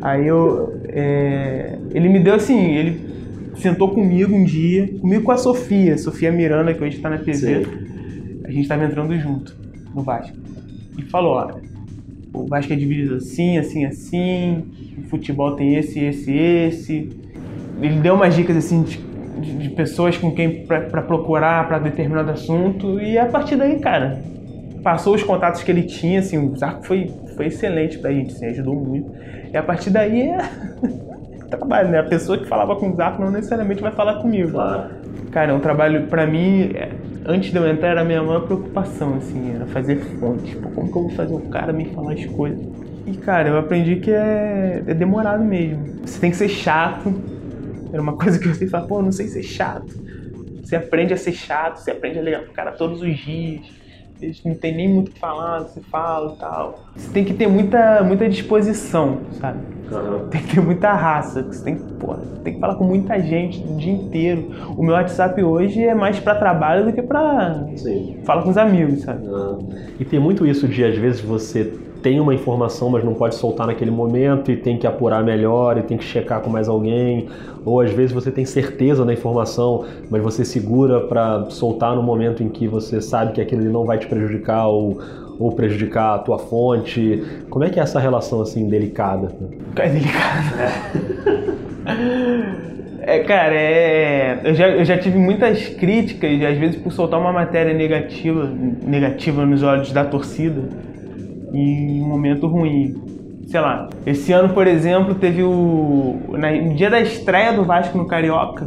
Aí 0.03 0.27
eu. 0.27 0.79
é, 0.89 1.79
ele 1.91 2.09
me 2.09 2.19
deu 2.19 2.35
assim, 2.35 2.75
ele 2.75 3.17
sentou 3.57 3.91
comigo 3.91 4.35
um 4.35 4.45
dia, 4.45 4.89
comigo 5.01 5.25
com 5.25 5.33
a 5.33 5.39
Sofia, 5.39 5.97
Sofia 5.97 6.31
Miranda, 6.31 6.75
que 6.75 6.85
hoje 6.85 6.99
tá 6.99 7.09
na 7.09 7.19
TV. 7.19 7.65
Sim. 7.65 8.43
A 8.45 8.51
gente 8.51 8.69
tava 8.69 8.85
entrando 8.85 9.17
junto 9.19 9.57
no 9.95 10.03
Vasco. 10.03 10.37
E 10.99 11.03
falou, 11.03 11.35
olha, 11.37 11.55
o 12.37 12.47
Vasco 12.47 12.73
é 12.73 12.77
dividido 12.77 13.17
assim, 13.17 13.59
assim, 13.59 13.85
assim, 13.85 14.65
o 14.99 15.09
futebol 15.09 15.57
tem 15.57 15.77
esse, 15.77 15.99
esse, 16.01 16.33
esse. 16.33 17.09
Ele 17.81 18.01
deu 18.01 18.15
umas 18.15 18.35
dicas 18.35 18.57
assim 18.57 18.83
de, 18.83 18.99
de- 18.99 19.69
pessoas 19.71 20.17
com 20.17 20.31
quem 20.33 20.65
pra 20.67 21.03
procurar 21.03 21.67
para 21.69 21.79
determinado 21.79 22.31
assunto 22.31 23.01
e 23.01 23.19
a 23.19 23.27
partir 23.27 23.57
daí, 23.57 23.79
cara, 23.79 24.23
passou 24.83 25.15
os 25.15 25.23
contatos 25.23 25.63
que 25.63 25.71
ele 25.71 25.83
tinha, 25.83 26.21
assim, 26.21 26.39
o 26.39 26.57
Zarco 26.57 26.87
foi, 26.87 27.11
foi 27.37 27.47
excelente 27.47 27.99
pra 27.99 28.13
gente, 28.13 28.33
assim, 28.35 28.47
ajudou 28.47 28.75
muito. 28.75 29.11
E 29.53 29.57
a 29.57 29.63
partir 29.63 29.91
daí 29.91 30.23
é 30.31 30.39
trabalho, 31.47 31.89
né? 31.89 31.99
A 31.99 32.05
pessoa 32.05 32.39
que 32.39 32.47
falava 32.47 32.77
com 32.77 32.91
o 32.91 32.97
Zarco 32.97 33.21
não 33.21 33.31
necessariamente 33.31 33.83
vai 33.83 33.93
falar 33.93 34.21
comigo. 34.21 34.53
Claro. 34.53 34.91
Cara, 35.31 35.53
é 35.53 35.55
um 35.55 35.61
trabalho, 35.61 36.07
pra 36.07 36.27
mim, 36.27 36.71
é, 36.75 36.91
antes 37.27 37.51
de 37.51 37.57
eu 37.57 37.67
entrar, 37.69 37.89
era 37.89 38.01
a 38.01 38.05
minha 38.05 38.23
maior 38.23 38.41
preocupação, 38.41 39.15
assim, 39.17 39.55
era 39.55 39.67
fazer 39.67 39.97
fontes. 40.19 40.55
Pô, 40.55 40.69
como 40.71 40.91
que 40.91 40.99
eu 40.99 41.03
vou 41.03 41.11
fazer 41.11 41.35
o 41.35 41.41
cara 41.49 41.73
me 41.73 41.87
falar 41.87 42.13
as 42.13 42.25
coisas? 42.27 42.61
E, 43.07 43.17
cara, 43.19 43.49
eu 43.49 43.59
aprendi 43.59 43.97
que 43.97 44.11
é, 44.11 44.83
é 44.87 44.95
demorado 44.95 45.45
mesmo. 45.45 46.01
Você 46.05 46.19
tem 46.19 46.31
que 46.31 46.37
ser 46.37 46.49
chato. 46.49 47.15
Era 47.93 48.03
uma 48.03 48.15
coisa 48.19 48.39
que 48.39 48.47
eu 48.47 48.53
sempre 48.53 48.69
falava, 48.69 48.89
pô, 48.89 49.03
não 49.03 49.13
sei 49.13 49.29
ser 49.29 49.43
chato. 49.43 49.95
Você 50.63 50.75
aprende 50.75 51.15
a 51.15 51.17
ser 51.17 51.33
chato, 51.33 51.77
você 51.77 51.93
aprende 51.93 52.19
a 52.19 52.23
ligar 52.23 52.43
pro 52.43 52.53
cara 52.53 52.73
todos 52.73 53.01
os 53.01 53.17
dias. 53.17 53.67
Eles 54.21 54.43
não 54.45 54.55
tem 54.55 54.75
nem 54.75 54.89
muito 54.89 55.09
o 55.09 55.13
que 55.13 55.19
falar, 55.21 55.61
você 55.61 55.81
fala 55.83 56.35
e 56.35 56.39
tal. 56.39 56.81
Você 56.97 57.11
tem 57.13 57.25
que 57.25 57.35
ter 57.35 57.47
muita, 57.47 58.03
muita 58.03 58.29
disposição, 58.29 59.19
sabe? 59.41 59.59
Aham. 59.93 60.29
Tem 60.31 60.41
que 60.43 60.55
ter 60.55 60.61
muita 60.61 60.93
raça. 60.93 61.43
Você 61.43 61.63
tem, 61.63 61.77
que- 61.77 61.93
pô, 61.95 62.15
tem 62.43 62.55
que 62.55 62.61
falar 62.61 62.75
com 62.77 62.85
muita 62.85 63.21
gente 63.21 63.63
o 63.63 63.77
dia 63.77 63.93
inteiro. 63.93 64.51
O 64.77 64.83
meu 64.83 64.95
WhatsApp 64.95 65.43
hoje 65.43 65.83
é 65.85 65.95
mais 65.95 66.19
pra 66.19 66.35
trabalho 66.35 66.87
do 66.87 66.93
que 66.93 67.03
pra 67.03 67.67
Sim. 67.77 68.19
falar 68.25 68.43
com 68.43 68.51
os 68.51 68.57
amigos, 68.59 69.03
sabe? 69.03 69.27
Ah, 69.29 69.59
E 70.01 70.05
tem 70.05 70.19
muito 70.19 70.47
isso 70.47 70.67
de, 70.67 70.83
às 70.85 70.97
vezes, 70.97 71.21
você 71.21 71.73
tem 72.07 72.21
uma 72.21 72.33
informação, 72.33 72.89
mas 72.89 73.03
não 73.03 73.15
pode 73.15 73.35
soltar 73.35 73.67
naquele 73.67 73.91
momento 73.91 74.53
e 74.53 74.57
tem 74.57 74.79
que 74.79 74.87
apurar 74.87 75.25
melhor 75.25 75.77
e 75.77 75.83
tem 75.83 75.99
que 75.99 76.05
checar 76.05 76.41
com 76.41 76.49
mais 76.49 76.69
alguém. 76.69 77.27
Ou 77.65 77.81
às 77.81 77.91
vezes 77.91 78.13
você 78.13 78.31
tem 78.31 78.45
certeza 78.45 79.05
da 79.05 79.13
informação, 79.13 79.85
mas 80.09 80.23
você 80.23 80.45
segura 80.45 81.01
para 81.01 81.47
soltar 81.51 81.97
no 81.97 82.05
momento 82.05 82.45
em 82.45 82.49
que 82.49 82.69
você 82.69 83.01
sabe 83.01 83.33
que 83.33 83.41
aquilo 83.41 83.65
não 83.65 83.85
vai 83.85 83.99
te 83.99 84.07
prejudicar 84.07 84.69
ou, 84.69 85.01
ou 85.37 85.51
prejudicar 85.51 86.15
a 86.15 86.19
tua 86.19 86.39
fonte. 86.39 87.25
Como 87.51 87.65
é 87.65 87.71
que 87.71 87.81
é 87.81 87.83
essa 87.83 87.99
relação 87.99 88.41
assim 88.41 88.69
delicada? 88.69 89.35
É 89.75 89.89
delicado. 89.89 90.47
É, 93.07 93.21
cara, 93.21 93.55
é. 93.55 94.41
Eu 94.43 94.55
já, 94.55 94.69
eu 94.69 94.85
já 94.85 94.99
tive 94.99 95.17
muitas 95.17 95.69
críticas, 95.69 96.43
às 96.43 96.59
vezes 96.59 96.75
por 96.75 96.93
soltar 96.93 97.21
uma 97.21 97.33
matéria 97.33 97.73
negativa, 97.73 98.51
negativa 98.85 99.47
nos 99.47 99.63
olhos 99.63 99.93
da 99.93 100.05
torcida, 100.05 100.63
em 101.59 102.03
um 102.03 102.07
momento 102.09 102.47
ruim. 102.47 102.95
Sei 103.47 103.61
lá, 103.61 103.89
esse 104.05 104.33
ano, 104.33 104.53
por 104.53 104.67
exemplo, 104.67 105.15
teve 105.15 105.43
o. 105.43 106.17
no 106.29 106.75
dia 106.75 106.91
da 106.91 107.01
estreia 107.01 107.53
do 107.53 107.65
Vasco 107.65 107.97
no 107.97 108.07
Carioca, 108.07 108.67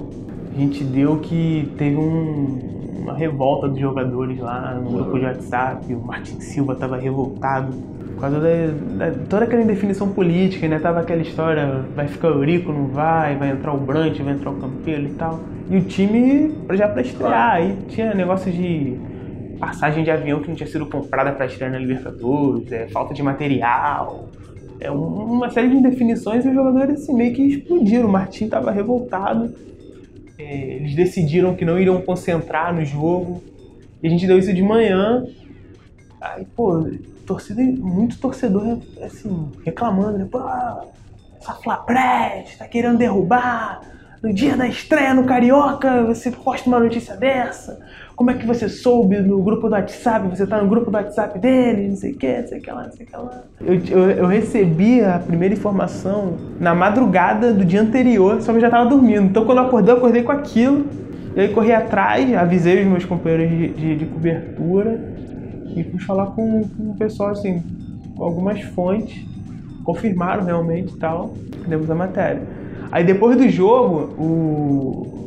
a 0.56 0.60
gente 0.60 0.84
deu 0.84 1.18
que 1.18 1.70
teve 1.78 1.98
um- 1.98 2.60
uma 3.02 3.14
revolta 3.14 3.68
dos 3.68 3.80
jogadores 3.80 4.40
lá 4.40 4.74
no 4.82 4.90
grupo 4.92 5.20
de 5.20 5.26
WhatsApp, 5.26 5.94
o 5.94 6.00
Martin 6.00 6.40
Silva 6.40 6.76
tava 6.76 6.96
revoltado 6.98 7.74
por 8.14 8.22
causa 8.22 8.40
da, 8.40 9.06
da- 9.08 9.16
toda 9.30 9.46
aquela 9.46 9.62
indefinição 9.62 10.10
política, 10.10 10.68
né? 10.68 10.80
Tava 10.80 11.00
aquela 11.02 11.22
história, 11.22 11.82
vai 11.96 12.08
ficar 12.08 12.30
o 12.30 12.36
Eurico, 12.36 12.72
não 12.72 12.88
vai, 12.88 13.36
vai 13.36 13.52
entrar 13.52 13.74
o 13.74 13.78
Brant, 13.78 14.18
vai 14.22 14.34
entrar 14.34 14.52
o 14.52 14.56
Campelo 14.56 15.08
e 15.08 15.12
tal. 15.12 15.40
E 15.70 15.78
o 15.78 15.82
time 15.82 16.52
já 16.74 16.88
pra 16.88 17.02
estrear, 17.02 17.52
aí 17.56 17.76
tinha 17.90 18.14
negócio 18.14 18.52
de 18.52 18.98
passagem 19.60 20.04
de 20.04 20.12
avião 20.12 20.42
que 20.42 20.48
não 20.48 20.56
tinha 20.56 20.68
sido 20.68 20.86
comprada 20.86 21.32
pra 21.32 21.46
estrear 21.46 21.72
na 21.72 21.78
Libertadores, 21.80 22.72
é, 22.72 22.88
falta 22.88 23.14
de 23.14 23.22
material, 23.22 24.30
é 24.80 24.90
um- 24.92 25.34
uma 25.34 25.50
série 25.50 25.70
de 25.70 25.76
indefinições 25.76 26.46
e 26.46 26.48
os 26.48 26.54
jogadores 26.54 27.02
assim, 27.02 27.14
meio 27.14 27.34
que 27.34 27.44
explodiram. 27.44 28.08
O 28.08 28.12
Martim 28.12 28.48
tava 28.48 28.72
revoltado, 28.72 29.54
é, 30.38 30.76
eles 30.76 30.96
decidiram 30.96 31.56
que 31.56 31.66
não 31.66 31.78
iriam 31.78 32.02
concentrar 32.02 32.74
no 32.74 32.84
jogo, 32.86 33.44
e 34.02 34.08
a 34.08 34.10
gente 34.10 34.26
deu 34.26 34.40
isso 34.40 34.54
de 34.54 34.64
manhã. 34.64 35.24
Aí, 36.22 36.46
pô, 36.56 36.86
torcida, 37.26 37.62
muito 37.62 38.20
torcedor, 38.20 38.80
assim, 39.02 39.52
reclamando, 39.66 40.18
né? 40.18 40.28
Pô, 40.30 40.40
essa 41.40 41.54
Flapress 41.54 42.58
tá 42.58 42.68
querendo 42.68 42.98
derrubar 42.98 43.82
no 44.22 44.34
dia 44.34 44.56
da 44.58 44.68
estreia 44.68 45.14
no 45.14 45.26
Carioca, 45.26 46.04
você 46.04 46.32
posta 46.32 46.68
uma 46.68 46.80
notícia 46.80 47.16
dessa? 47.16 47.80
Como 48.20 48.32
é 48.32 48.34
que 48.34 48.46
você 48.46 48.68
soube 48.68 49.18
no 49.22 49.42
grupo 49.42 49.70
do 49.70 49.76
WhatsApp? 49.76 50.28
Você 50.28 50.46
tá 50.46 50.62
no 50.62 50.68
grupo 50.68 50.92
do 50.92 50.94
WhatsApp 50.98 51.40
dele, 51.40 51.88
não 51.88 51.96
sei 51.96 52.12
o 52.12 52.18
que, 52.18 52.42
não 52.42 52.48
sei 52.50 52.60
o 52.60 52.62
que 52.62 52.70
lá, 52.70 52.84
não 52.84 52.92
sei 52.92 53.06
o 53.06 53.10
que 53.10 53.16
lá. 53.16 53.44
Eu, 53.62 53.76
eu, 53.76 54.12
eu 54.12 54.28
recebi 54.28 55.02
a 55.02 55.18
primeira 55.20 55.54
informação 55.54 56.34
na 56.60 56.76
madrugada 56.76 57.54
do 57.54 57.64
dia 57.64 57.82
anterior, 57.82 58.42
só 58.42 58.52
que 58.52 58.58
eu 58.58 58.62
já 58.62 58.70
tava 58.70 58.90
dormindo. 58.90 59.22
Então 59.22 59.46
quando 59.46 59.60
eu 59.60 59.64
acordei, 59.64 59.94
eu 59.94 59.98
acordei 60.00 60.22
com 60.22 60.34
aquilo. 60.34 60.86
E 61.34 61.40
aí 61.40 61.48
corri 61.54 61.72
atrás, 61.72 62.36
avisei 62.36 62.82
os 62.84 62.90
meus 62.90 63.06
companheiros 63.06 63.58
de, 63.58 63.68
de, 63.70 63.96
de 64.00 64.06
cobertura 64.08 65.00
e 65.74 65.82
fui 65.86 66.00
falar 66.02 66.26
com, 66.26 66.64
com 66.64 66.92
o 66.92 66.96
pessoal, 66.98 67.30
assim, 67.30 67.64
com 68.18 68.24
algumas 68.26 68.60
fontes, 68.62 69.26
confirmaram 69.86 70.44
realmente 70.44 70.94
e 70.94 70.98
tal, 70.98 71.36
demos 71.66 71.90
a 71.90 71.96
matéria. 71.96 72.42
Aí 72.92 73.06
depois 73.06 73.38
do 73.38 73.48
jogo, 73.48 74.14
o 74.22 75.20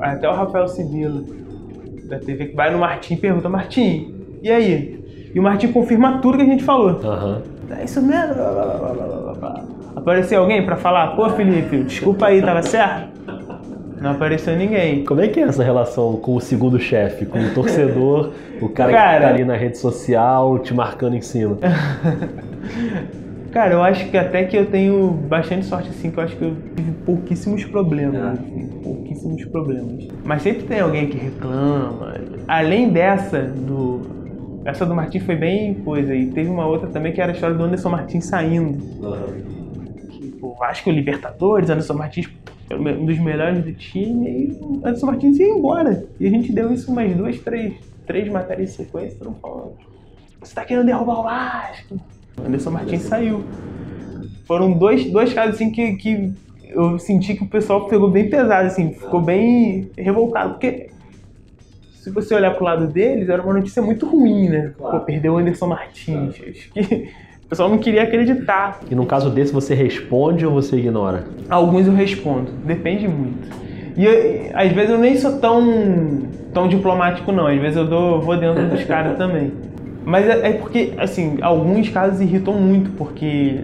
até 0.00 0.26
o 0.26 0.32
Rafael 0.32 0.66
Sibila 0.66 1.22
da 2.10 2.18
TV 2.18 2.46
que 2.46 2.56
vai 2.56 2.70
no 2.70 2.78
Martim 2.78 3.14
e 3.14 3.16
pergunta, 3.16 3.48
Martim, 3.48 4.14
e 4.42 4.50
aí? 4.50 5.00
E 5.34 5.38
o 5.38 5.42
Martim 5.42 5.68
confirma 5.72 6.18
tudo 6.18 6.36
que 6.36 6.42
a 6.42 6.46
gente 6.46 6.64
falou. 6.64 6.90
Aham. 7.04 7.40
É 7.78 7.84
isso 7.84 8.02
mesmo? 8.02 8.34
blá, 8.34 8.50
blá, 8.50 8.64
blá, 8.64 8.88
blá, 8.92 9.16
blá, 9.16 9.32
blá. 9.34 9.64
Apareceu 9.94 10.40
alguém 10.40 10.64
pra 10.66 10.76
falar, 10.76 11.14
pô 11.14 11.28
Felipe, 11.30 11.78
desculpa 11.84 12.26
aí, 12.26 12.42
tava 12.42 12.62
certo? 12.62 13.08
Não 14.00 14.12
apareceu 14.12 14.56
ninguém. 14.56 15.04
Como 15.04 15.20
é 15.20 15.28
que 15.28 15.38
é 15.38 15.42
essa 15.44 15.62
relação 15.62 16.16
com 16.16 16.34
o 16.34 16.40
segundo 16.40 16.80
chefe, 16.80 17.26
com 17.26 17.38
o 17.38 17.50
torcedor, 17.54 18.30
o 18.60 18.68
cara, 18.70 18.90
que 18.90 18.96
Cara- 18.96 19.20
tá 19.20 19.28
ali 19.28 19.44
na 19.44 19.54
rede 19.56 19.76
social 19.78 20.58
te 20.58 20.72
marcando 20.74 21.14
em 21.16 21.20
cima? 21.20 21.58
Cara, 23.52 23.74
eu 23.74 23.82
acho 23.82 24.08
que 24.08 24.16
até 24.16 24.44
que 24.44 24.56
eu 24.56 24.66
tenho 24.66 25.08
bastante 25.10 25.66
sorte, 25.66 25.88
assim, 25.90 26.10
que 26.10 26.18
eu 26.18 26.22
acho 26.24 26.36
que 26.36 26.44
eu 26.44 26.54
tive 26.76 26.92
pouquíssimos 27.04 27.64
problemas, 27.64 28.16
Ah. 28.22 28.32
assim, 28.32 28.79
pouquíssimos 29.20 29.44
problemas. 29.46 30.08
Mas 30.24 30.42
sempre 30.42 30.62
tem 30.64 30.80
alguém 30.80 31.08
que 31.08 31.18
reclama. 31.18 32.14
Além 32.48 32.90
dessa, 32.90 33.42
do... 33.42 34.00
Essa 34.64 34.84
do 34.84 34.94
Martins 34.94 35.22
foi 35.22 35.36
bem 35.36 35.74
coisa, 35.74 36.14
e 36.14 36.26
teve 36.26 36.50
uma 36.50 36.66
outra 36.66 36.88
também 36.88 37.12
que 37.12 37.20
era 37.20 37.32
a 37.32 37.34
história 37.34 37.56
do 37.56 37.64
Anderson 37.64 37.88
Martins 37.90 38.26
saindo. 38.26 38.78
Que, 40.10 40.28
pô, 40.32 40.54
acho 40.62 40.84
que 40.84 40.90
o 40.90 40.92
Libertadores, 40.92 41.70
Anderson 41.70 41.94
Martins 41.94 42.28
é 42.68 42.76
um 42.76 43.06
dos 43.06 43.18
melhores 43.18 43.64
do 43.64 43.72
time, 43.72 44.28
e 44.28 44.58
o 44.60 44.76
Anderson 44.84 45.06
Martins 45.06 45.38
ia 45.38 45.48
embora. 45.48 46.04
E 46.18 46.26
a 46.26 46.30
gente 46.30 46.52
deu 46.52 46.72
isso 46.72 46.92
umas 46.92 47.14
duas, 47.16 47.38
três, 47.38 47.72
três 48.06 48.30
matérias 48.30 48.70
em 48.70 48.84
sequência, 48.84 49.18
não 49.24 49.34
falando. 49.34 49.72
Você 50.40 50.54
tá 50.54 50.64
querendo 50.64 50.86
derrubar 50.86 51.20
o 51.20 51.22
Vasco? 51.22 52.00
O 52.38 52.46
Anderson 52.46 52.70
Martins 52.70 53.02
saiu. 53.02 53.44
Foram 54.44 54.72
dois, 54.72 55.10
dois 55.10 55.32
casos 55.32 55.54
assim 55.54 55.70
que, 55.70 55.96
que 55.96 56.32
eu 56.72 56.98
senti 56.98 57.34
que 57.34 57.44
o 57.44 57.48
pessoal 57.48 57.86
pegou 57.86 58.10
bem 58.10 58.28
pesado, 58.28 58.66
assim, 58.66 58.92
ficou 58.92 59.20
bem 59.20 59.90
revoltado, 59.96 60.50
porque 60.50 60.88
se 61.94 62.10
você 62.10 62.34
olhar 62.34 62.54
pro 62.54 62.64
lado 62.64 62.86
deles, 62.86 63.28
era 63.28 63.42
uma 63.42 63.52
notícia 63.54 63.82
muito 63.82 64.06
ruim, 64.06 64.48
né? 64.48 64.72
Claro. 64.76 64.98
Pô, 65.00 65.04
perdeu 65.04 65.34
o 65.34 65.36
Anderson 65.38 65.66
Martins. 65.66 66.30
Acho 66.30 66.72
que 66.72 67.08
o 67.44 67.48
pessoal 67.48 67.68
não 67.68 67.78
queria 67.78 68.04
acreditar. 68.04 68.80
E 68.90 68.94
num 68.94 69.04
caso 69.04 69.28
desse, 69.30 69.52
você 69.52 69.74
responde 69.74 70.46
ou 70.46 70.52
você 70.52 70.76
ignora? 70.76 71.24
Alguns 71.48 71.86
eu 71.86 71.92
respondo, 71.92 72.50
depende 72.64 73.06
muito. 73.06 73.48
E 73.96 74.04
eu- 74.04 74.50
às 74.54 74.72
vezes 74.72 74.90
eu 74.90 74.98
nem 74.98 75.16
sou 75.16 75.38
tão, 75.40 76.22
tão 76.54 76.68
diplomático, 76.68 77.30
não. 77.32 77.46
Às 77.46 77.60
vezes 77.60 77.76
eu 77.76 77.86
dou, 77.86 78.20
vou 78.22 78.36
dentro 78.38 78.66
dos 78.68 78.82
caras 78.86 79.18
também. 79.18 79.52
Mas 80.04 80.26
é, 80.26 80.48
é 80.48 80.52
porque, 80.54 80.94
assim, 80.96 81.36
alguns 81.42 81.88
casos 81.90 82.20
irritam 82.22 82.54
muito, 82.54 82.90
porque 82.92 83.60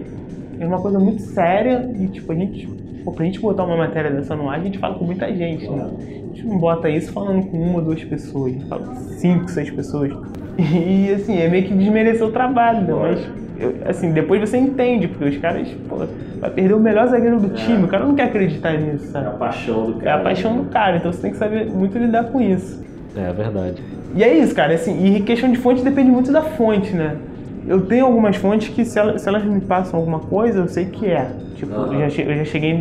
é 0.59 0.67
uma 0.67 0.79
coisa 0.79 0.99
muito 0.99 1.21
séria 1.23 1.89
e, 1.99 2.07
tipo, 2.07 2.31
a 2.31 2.35
gente, 2.35 2.69
pô, 3.07 3.13
pra 3.13 3.23
gente 3.23 3.39
botar 3.39 3.63
uma 3.63 3.77
matéria 3.77 4.11
dessa 4.11 4.35
no 4.35 4.49
ar, 4.49 4.59
a 4.59 4.63
gente 4.63 4.77
fala 4.79 4.95
com 4.95 5.05
muita 5.05 5.33
gente, 5.33 5.65
né? 5.69 5.85
A 5.97 6.35
gente 6.35 6.45
não 6.45 6.57
bota 6.57 6.89
isso 6.89 7.13
falando 7.13 7.45
com 7.49 7.57
uma 7.57 7.75
ou 7.79 7.81
duas 7.81 8.03
pessoas, 8.03 8.47
a 8.47 8.49
gente 8.57 8.65
fala 8.65 8.85
com 8.85 8.95
cinco, 8.95 9.49
seis 9.49 9.69
pessoas. 9.71 10.11
E, 10.59 11.11
assim, 11.13 11.37
é 11.37 11.47
meio 11.47 11.65
que 11.65 11.73
desmerecer 11.75 12.25
o 12.25 12.31
trabalho, 12.31 12.81
né? 12.81 12.91
Mas, 12.99 13.19
eu- 13.59 13.75
assim, 13.87 14.11
depois 14.11 14.41
você 14.41 14.57
entende, 14.57 15.07
porque 15.07 15.25
os 15.25 15.37
caras, 15.37 15.67
pô, 15.87 15.97
vai 16.39 16.49
perder 16.49 16.73
o 16.73 16.79
melhor 16.79 17.07
zagueiro 17.07 17.39
do 17.39 17.49
time, 17.49 17.83
o 17.83 17.87
cara 17.87 18.03
não 18.05 18.15
quer 18.15 18.23
acreditar 18.23 18.73
nisso, 18.73 19.05
sabe? 19.11 19.37
paixão 19.37 19.91
do 19.91 20.03
É 20.05 20.11
a 20.11 20.17
paixão 20.17 20.57
do 20.57 20.63
cara, 20.65 20.97
então 20.97 21.13
você 21.13 21.21
tem 21.21 21.31
que 21.31 21.37
saber 21.37 21.67
muito 21.67 21.95
lidar 21.99 22.23
com 22.31 22.41
isso. 22.41 22.83
É 23.15 23.31
verdade. 23.31 23.81
E 24.15 24.23
é 24.23 24.35
isso, 24.35 24.55
cara, 24.55 24.73
assim, 24.73 25.15
e 25.15 25.21
questão 25.21 25.51
de 25.51 25.59
fonte 25.59 25.83
depende 25.83 26.09
muito 26.09 26.31
da 26.31 26.41
fonte, 26.41 26.91
né? 26.95 27.17
Eu 27.67 27.81
tenho 27.85 28.05
algumas 28.05 28.35
fontes 28.37 28.69
que 28.69 28.85
se 28.85 28.97
elas, 28.97 29.21
se 29.21 29.27
elas 29.27 29.43
me 29.43 29.59
passam 29.61 29.99
alguma 29.99 30.19
coisa, 30.19 30.59
eu 30.59 30.67
sei 30.67 30.85
que 30.85 31.05
é. 31.05 31.29
Tipo, 31.55 31.73
eu, 31.73 31.99
já 31.99 32.09
che- 32.09 32.21
eu 32.21 32.35
já 32.37 32.45
cheguei 32.45 32.73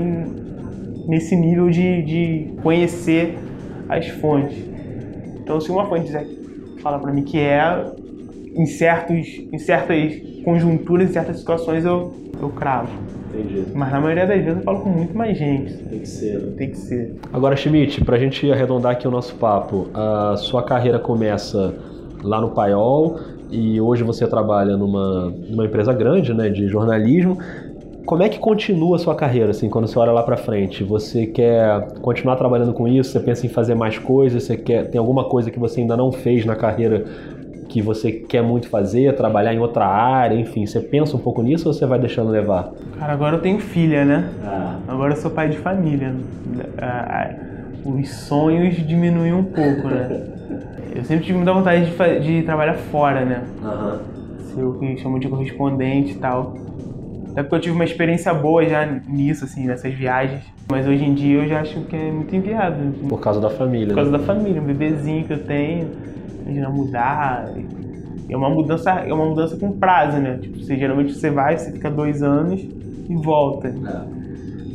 nesse 1.08 1.34
nível 1.36 1.68
de, 1.70 2.02
de 2.02 2.52
conhecer 2.62 3.36
as 3.88 4.06
fontes. 4.08 4.56
Então, 5.40 5.60
se 5.60 5.70
uma 5.70 5.86
fonte 5.86 6.04
dizer, 6.06 6.26
fala 6.82 6.98
pra 6.98 7.12
mim 7.12 7.22
que 7.22 7.38
é, 7.38 7.84
em, 8.54 8.66
certos, 8.66 9.26
em 9.52 9.58
certas 9.58 10.14
conjunturas, 10.44 11.10
em 11.10 11.12
certas 11.12 11.38
situações, 11.38 11.84
eu, 11.84 12.12
eu 12.40 12.48
cravo. 12.50 12.88
Entendi. 13.34 13.64
Mas 13.74 13.90
na 13.92 14.00
maioria 14.00 14.26
das 14.26 14.38
vezes 14.42 14.58
eu 14.58 14.62
falo 14.64 14.80
com 14.80 14.88
muito 14.88 15.16
mais 15.16 15.36
gente. 15.36 15.74
Tem 15.84 15.98
que 16.00 16.08
ser. 16.08 16.38
né? 16.38 16.52
Tem 16.56 16.70
que 16.70 16.76
ser. 16.78 17.14
Agora, 17.32 17.56
Schmidt, 17.56 18.04
pra 18.04 18.18
gente 18.18 18.50
arredondar 18.50 18.92
aqui 18.92 19.06
o 19.06 19.10
nosso 19.10 19.34
papo, 19.34 19.88
a 19.92 20.36
sua 20.36 20.62
carreira 20.62 20.98
começa 20.98 21.74
lá 22.22 22.40
no 22.40 22.50
Paiol 22.50 23.18
e 23.50 23.80
hoje 23.80 24.02
você 24.02 24.26
trabalha 24.26 24.76
numa, 24.76 25.32
numa 25.48 25.64
empresa 25.66 25.92
grande, 25.92 26.32
né, 26.34 26.48
de 26.48 26.68
jornalismo. 26.68 27.38
Como 28.04 28.22
é 28.22 28.28
que 28.28 28.38
continua 28.38 28.96
a 28.96 28.98
sua 29.00 29.16
carreira, 29.16 29.50
assim, 29.50 29.68
quando 29.68 29.88
você 29.88 29.98
olha 29.98 30.12
lá 30.12 30.22
pra 30.22 30.36
frente? 30.36 30.84
Você 30.84 31.26
quer 31.26 31.88
continuar 32.00 32.36
trabalhando 32.36 32.72
com 32.72 32.86
isso? 32.86 33.10
Você 33.10 33.18
pensa 33.20 33.44
em 33.46 33.48
fazer 33.48 33.74
mais 33.74 33.98
coisas? 33.98 34.44
Você 34.44 34.56
quer 34.56 34.88
tem 34.90 34.98
alguma 34.98 35.24
coisa 35.24 35.50
que 35.50 35.58
você 35.58 35.80
ainda 35.80 35.96
não 35.96 36.12
fez 36.12 36.44
na 36.44 36.54
carreira 36.54 37.04
que 37.68 37.82
você 37.82 38.12
quer 38.12 38.42
muito 38.44 38.68
fazer, 38.68 39.14
trabalhar 39.16 39.52
em 39.52 39.58
outra 39.58 39.86
área, 39.86 40.36
enfim, 40.38 40.64
você 40.64 40.78
pensa 40.80 41.16
um 41.16 41.20
pouco 41.20 41.42
nisso 41.42 41.66
ou 41.68 41.74
você 41.74 41.84
vai 41.84 41.98
deixando 41.98 42.30
levar? 42.30 42.70
Cara, 42.96 43.12
agora 43.12 43.36
eu 43.36 43.40
tenho 43.40 43.58
filha, 43.58 44.04
né? 44.04 44.28
Ah, 44.44 44.76
Agora 44.86 45.12
eu 45.12 45.16
sou 45.16 45.30
pai 45.32 45.48
de 45.48 45.58
família. 45.58 46.14
Ah, 46.78 47.34
Os 47.84 48.08
sonhos 48.08 48.76
diminuem 48.86 49.32
um 49.34 49.44
pouco, 49.44 49.88
né? 49.88 50.22
Eu 50.96 51.04
sempre 51.04 51.24
tive 51.26 51.36
muita 51.36 51.52
vontade 51.52 51.84
de, 51.90 52.20
de 52.20 52.42
trabalhar 52.42 52.74
fora, 52.74 53.24
né? 53.24 53.44
Ser 54.40 54.62
o 54.64 54.74
que 54.78 54.96
chamam 54.96 55.18
de 55.18 55.28
correspondente 55.28 56.12
e 56.12 56.16
tal. 56.16 56.56
Até 57.32 57.42
porque 57.42 57.56
eu 57.56 57.60
tive 57.60 57.74
uma 57.74 57.84
experiência 57.84 58.32
boa 58.32 58.64
já 58.66 58.86
nisso, 59.06 59.44
assim, 59.44 59.66
nessas 59.66 59.92
viagens. 59.92 60.42
Mas 60.70 60.86
hoje 60.86 61.04
em 61.04 61.14
dia 61.14 61.42
eu 61.42 61.48
já 61.48 61.60
acho 61.60 61.80
que 61.82 61.94
é 61.94 62.10
muito 62.10 62.34
inviável. 62.34 62.88
assim, 62.88 63.08
por 63.08 63.20
causa 63.20 63.40
da 63.40 63.50
família, 63.50 63.88
Por 63.88 63.96
causa 63.96 64.10
né? 64.10 64.18
da 64.18 64.24
família, 64.24 64.60
um 64.60 64.64
bebezinho 64.64 65.24
que 65.24 65.32
eu 65.34 65.44
tenho, 65.44 65.90
imagina 66.42 66.70
mudar. 66.70 67.52
É 68.28 68.36
uma 68.36 68.48
mudança, 68.50 68.90
é 68.90 69.12
uma 69.12 69.26
mudança 69.26 69.56
com 69.56 69.70
prazo, 69.72 70.16
né? 70.16 70.38
Tipo, 70.40 70.58
você, 70.58 70.76
geralmente 70.76 71.12
você 71.12 71.30
vai, 71.30 71.58
você 71.58 71.70
fica 71.72 71.90
dois 71.90 72.22
anos 72.22 72.60
e 72.60 73.14
volta. 73.14 73.68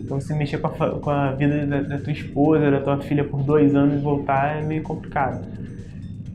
Então 0.03 0.21
você 0.21 0.33
mexer 0.35 0.59
com 0.59 0.67
a, 0.67 0.99
com 0.99 1.09
a 1.09 1.31
vida 1.31 1.65
da, 1.65 1.81
da 1.81 1.97
tua 1.97 2.13
esposa, 2.13 2.69
da 2.69 2.79
tua 2.79 2.97
filha 2.99 3.23
por 3.23 3.41
dois 3.41 3.75
anos 3.75 3.95
e 3.95 3.97
voltar 3.97 4.57
é 4.57 4.61
meio 4.61 4.83
complicado. 4.83 5.43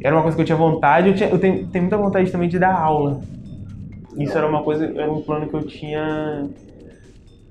Era 0.02 0.14
uma 0.14 0.22
coisa 0.22 0.36
que 0.36 0.42
eu 0.42 0.46
tinha 0.46 0.56
vontade, 0.58 1.08
eu, 1.08 1.14
tinha- 1.14 1.28
eu 1.30 1.38
tenho, 1.38 1.66
tenho 1.68 1.82
muita 1.84 1.96
vontade 1.96 2.30
também 2.30 2.48
de 2.48 2.58
dar 2.58 2.74
aula. 2.74 3.20
Isso 4.18 4.36
era 4.36 4.46
uma 4.46 4.62
coisa, 4.62 4.84
era 4.86 5.10
um 5.12 5.20
plano 5.22 5.48
que 5.48 5.54
eu 5.54 5.62
tinha. 5.66 6.46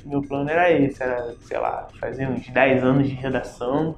Meu 0.05 0.21
plano 0.21 0.49
era 0.49 0.71
esse, 0.71 1.01
era, 1.01 1.33
sei 1.41 1.57
lá, 1.59 1.87
fazer 1.99 2.27
uns 2.27 2.47
10 2.49 2.83
anos 2.83 3.07
de 3.07 3.15
redação, 3.15 3.95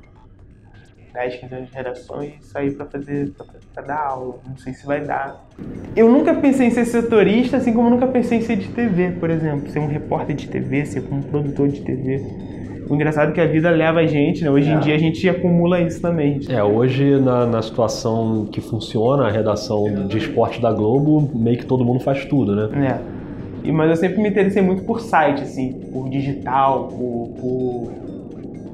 10, 1.13 1.35
15 1.35 1.53
anos 1.55 1.69
de 1.69 1.75
redação 1.75 2.23
e 2.23 2.35
sair 2.41 2.71
pra 2.71 2.85
fazer, 2.85 3.31
pra, 3.31 3.45
pra 3.73 3.83
dar 3.83 4.05
aula. 4.07 4.39
Não 4.47 4.57
sei 4.57 4.73
se 4.73 4.85
vai 4.85 5.01
dar. 5.03 5.45
Eu 5.95 6.09
nunca 6.09 6.33
pensei 6.35 6.67
em 6.67 6.71
ser 6.71 6.85
setorista, 6.85 7.57
assim 7.57 7.73
como 7.73 7.89
nunca 7.89 8.07
pensei 8.07 8.37
em 8.37 8.41
ser 8.41 8.55
de 8.57 8.69
TV, 8.69 9.11
por 9.19 9.29
exemplo. 9.29 9.69
Ser 9.69 9.79
um 9.79 9.87
repórter 9.87 10.35
de 10.35 10.47
TV, 10.47 10.85
ser 10.85 11.03
um 11.11 11.21
produtor 11.21 11.67
de 11.69 11.81
TV. 11.81 12.21
O 12.89 12.95
engraçado 12.95 13.29
é 13.29 13.33
que 13.33 13.41
a 13.41 13.45
vida 13.47 13.69
leva 13.69 13.99
a 13.99 14.05
gente, 14.05 14.43
né? 14.43 14.49
Hoje 14.49 14.69
em 14.69 14.79
dia 14.79 14.95
a 14.95 14.97
gente 14.97 15.27
acumula 15.29 15.81
isso 15.81 16.01
também. 16.01 16.39
É, 16.49 16.63
hoje 16.63 17.19
na, 17.19 17.45
na 17.45 17.61
situação 17.61 18.45
que 18.51 18.61
funciona 18.61 19.27
a 19.27 19.31
redação 19.31 20.07
de 20.07 20.17
esporte 20.17 20.61
da 20.61 20.71
Globo, 20.71 21.29
meio 21.35 21.57
que 21.57 21.65
todo 21.65 21.83
mundo 21.83 21.99
faz 21.99 22.25
tudo, 22.25 22.55
né? 22.55 22.87
É. 22.87 23.17
E, 23.67 23.71
mas 23.71 23.89
eu 23.89 23.95
sempre 23.97 24.21
me 24.21 24.29
interessei 24.29 24.61
muito 24.61 24.83
por 24.83 25.01
site, 25.01 25.41
assim, 25.41 25.73
por 25.91 26.09
digital, 26.09 26.85
por, 26.87 27.29
por 27.39 27.91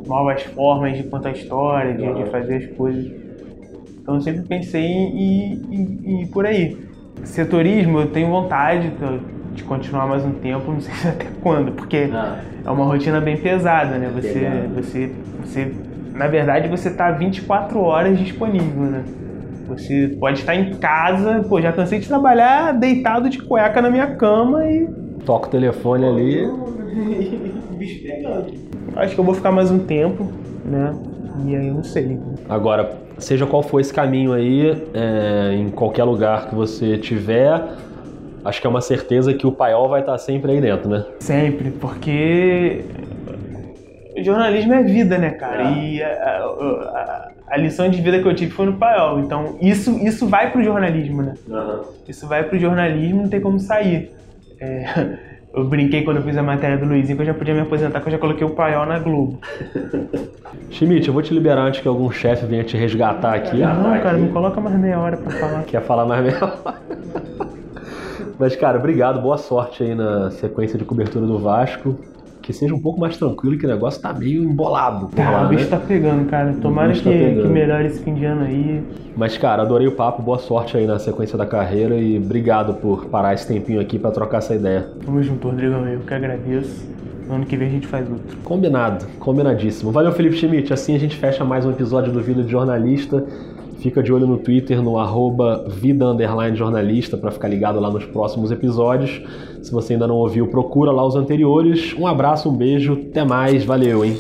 novas 0.08 0.44
formas 0.44 0.96
de 0.98 1.04
contar 1.04 1.32
história, 1.32 1.94
de, 1.94 2.14
de 2.14 2.30
fazer 2.30 2.56
as 2.58 2.66
coisas. 2.78 3.10
Então 4.02 4.16
eu 4.16 4.22
sempre 4.22 4.42
pensei 4.44 4.84
em, 4.84 5.18
em- 5.18 5.62
em- 5.72 6.00
em 6.06 6.22
ir 6.24 6.28
por 6.28 6.46
aí. 6.46 6.78
Setorismo, 7.24 8.00
eu 8.00 8.08
tenho 8.08 8.30
vontade 8.30 8.92
de- 9.54 9.64
continuar 9.64 10.08
mais 10.08 10.24
um 10.26 10.32
tempo, 10.32 10.72
não 10.72 10.82
sei 10.82 10.94
se 10.96 11.08
até 11.10 11.26
quando, 11.42 11.72
porque 11.74 12.10
é 12.66 12.70
uma 12.70 12.86
rotina 12.86 13.20
bem 13.22 13.38
pesada, 13.38 13.98
né? 13.98 14.10
Você, 14.14 14.48
você, 14.76 15.12
você, 15.44 15.72
na 16.14 16.28
verdade, 16.28 16.68
você 16.68 16.90
tá 16.92 17.12
24 17.12 17.80
horas 17.82 18.18
disponível, 18.18 18.84
né? 18.84 19.04
Você 19.68 20.16
pode 20.20 20.40
estar 20.40 20.56
em 20.56 20.74
casa, 20.76 21.46
pô, 21.48 21.60
já 21.62 21.72
cansei 21.72 22.00
de 22.00 22.08
trabalhar 22.08 22.74
deitado 22.74 23.30
de 23.30 23.40
cueca 23.42 23.82
na 23.82 23.90
minha 23.90 24.08
cama 24.16 24.66
e 24.66 24.88
Toca 25.26 25.48
o 25.48 25.50
telefone 25.52 26.06
ali. 26.06 26.46
Acho 28.96 29.16
que 29.16 29.20
eu 29.22 29.26
vou 29.26 29.34
ficar 29.34 29.52
mais 29.52 29.72
um 29.72 29.80
tempo. 29.80 30.28
né? 30.66 30.94
E 31.46 31.56
aí 31.56 31.68
eu 31.68 31.74
não 31.76 31.84
sei. 31.84 32.20
Agora, 32.48 32.92
seja 33.18 33.46
qual 33.46 33.64
for 33.64 33.80
esse 33.80 33.92
caminho 33.94 34.34
aí, 34.34 34.78
é, 34.94 35.56
em 35.56 35.70
qualquer 35.70 36.04
lugar 36.04 36.48
que 36.48 36.56
você 36.56 36.98
tiver, 36.98 37.62
acho 38.44 38.62
que 38.62 38.68
é 38.68 38.70
uma 38.70 38.82
certeza 38.82 39.34
que 39.34 39.46
o 39.48 39.52
paiol 39.52 39.90
vai 39.90 40.02
estar 40.02 40.18
sempre 40.18 40.52
aí 40.52 40.62
dentro, 40.62 40.90
né? 40.90 41.06
Sempre, 41.20 41.72
porque 41.72 42.84
jornalismo 44.18 44.74
é 44.74 44.84
vida, 44.84 45.18
né, 45.18 45.32
cara? 45.32 45.64
É. 45.64 45.72
E 45.74 46.04
a, 46.04 46.08
a- 46.10 47.28
a 47.50 47.58
lição 47.58 47.88
de 47.88 48.02
vida 48.02 48.20
que 48.20 48.28
eu 48.28 48.34
tive 48.34 48.52
foi 48.52 48.66
no 48.66 48.74
paiol. 48.78 49.20
Então, 49.20 49.58
isso, 49.62 49.92
isso 50.04 50.28
vai 50.28 50.52
pro 50.52 50.64
jornalismo, 50.64 51.22
né? 51.22 51.34
Isso 52.08 52.28
vai 52.28 52.44
pro 52.44 52.58
jornalismo, 52.58 53.24
não 53.24 53.30
tem 53.30 53.40
como 53.42 53.60
sair. 53.60 54.12
É, 54.60 54.86
eu 55.54 55.64
brinquei 55.68 56.04
quando 56.04 56.18
eu 56.18 56.24
fiz 56.24 56.36
a 56.38 56.42
matéria 56.44 56.78
do 56.78 56.86
Luizinho 56.86 57.16
que 57.18 57.22
eu 57.22 57.28
já 57.28 57.34
podia 57.34 57.54
me 57.54 57.62
aposentar, 57.62 58.02
que 58.02 58.08
eu 58.08 58.12
já 58.12 58.18
coloquei 58.18 58.46
o 58.46 58.52
paiol 58.56 58.86
na 58.88 58.98
Globo. 58.98 59.40
Schmidt, 60.72 61.08
eu 61.08 61.14
vou 61.14 61.22
te 61.22 61.32
liberar 61.34 61.62
antes 61.62 61.82
que 61.82 61.88
algum 61.88 62.10
chefe 62.10 62.46
venha 62.48 62.64
te 62.64 62.76
resgatar 62.76 63.36
aqui. 63.36 63.58
Não, 63.58 64.00
cara, 64.02 64.18
me 64.18 64.30
coloca 64.30 64.60
mais 64.60 64.76
meia 64.80 65.00
hora 65.00 65.18
pra 65.18 65.32
falar. 65.32 65.64
Quer 65.64 65.82
falar 65.84 66.06
mais 66.06 66.24
mesmo? 66.24 66.48
Mas, 68.40 68.56
cara, 68.56 68.78
obrigado. 68.78 69.22
Boa 69.22 69.38
sorte 69.38 69.84
aí 69.84 69.96
na 69.96 70.32
sequência 70.32 70.78
de 70.78 70.86
cobertura 70.86 71.26
do 71.26 71.38
Vasco. 71.38 71.96
Que 72.42 72.52
seja 72.52 72.76
um 72.76 72.80
pouco 72.82 73.00
mais 73.00 73.16
tranquilo, 73.16 73.58
que 73.58 73.66
o 73.66 73.70
negócio 73.70 74.02
tá 74.02 74.12
meio 74.12 74.44
embolado. 74.44 75.08
Tá, 75.16 75.30
lá, 75.30 75.46
o 75.46 75.48
bicho 75.48 75.64
né? 75.64 75.70
tá 75.70 75.78
pegando, 75.78 76.30
cara. 76.30 76.54
Tomara 76.62 76.90
bicho 76.90 77.02
que, 77.02 77.10
tá 77.10 77.42
que 77.42 77.48
melhore 77.48 77.88
esse 77.88 78.02
fim 78.02 78.14
de 78.14 78.26
ano 78.26 78.44
aí. 78.44 78.84
Mas, 79.16 79.38
cara, 79.38 79.62
adorei 79.62 79.88
o 79.88 79.94
papo. 79.94 80.22
Boa 80.22 80.38
sorte 80.38 80.76
aí 80.76 80.86
na 80.86 81.00
sequência 81.00 81.38
da 81.38 81.46
carreira. 81.46 81.96
E 81.96 82.18
obrigado 82.18 82.74
por 82.74 83.06
parar 83.06 83.34
esse 83.34 83.48
tempinho 83.48 83.80
aqui 83.80 83.98
pra 83.98 84.12
trocar 84.12 84.40
essa 84.40 84.54
ideia. 84.54 84.90
Tamo 85.06 85.24
junto, 85.24 85.48
Rodrigão. 85.48 85.88
Eu 85.88 86.02
que 86.02 86.14
agradeço. 86.14 86.86
Ano 87.30 87.46
que 87.46 87.56
vem 87.56 87.70
a 87.70 87.72
gente 87.72 87.88
faz 87.88 88.10
outro. 88.10 88.38
Combinado, 88.44 89.06
combinadíssimo. 89.20 89.92
Valeu, 89.94 90.12
Felipe 90.12 90.36
Schmidt. 90.36 90.74
Assim 90.74 90.94
a 90.96 91.00
gente 91.00 91.16
fecha 91.16 91.46
mais 91.46 91.66
um 91.66 91.72
episódio 91.72 92.12
do 92.12 92.22
Vida 92.22 92.44
de 92.44 92.52
Jornalista. 92.52 93.26
Fica 93.84 94.02
de 94.02 94.14
olho 94.14 94.26
no 94.26 94.38
Twitter, 94.38 94.82
no 94.82 94.98
arroba 94.98 95.66
vida 95.68 96.06
jornalista, 96.56 97.18
para 97.18 97.32
ficar 97.32 97.50
ligado 97.50 97.82
lá 97.82 97.92
nos 97.92 98.06
próximos 98.06 98.50
episódios. 98.50 99.22
Se 99.62 99.70
você 99.74 99.92
ainda 99.92 100.08
não 100.08 100.16
ouviu, 100.16 100.48
procura 100.48 100.90
lá 100.90 101.06
os 101.06 101.18
anteriores. 101.18 101.94
Um 102.00 102.08
abraço, 102.08 102.50
um 102.50 102.56
beijo, 102.56 102.94
até 102.94 103.26
mais, 103.26 103.66
valeu, 103.66 104.06
hein? 104.06 104.16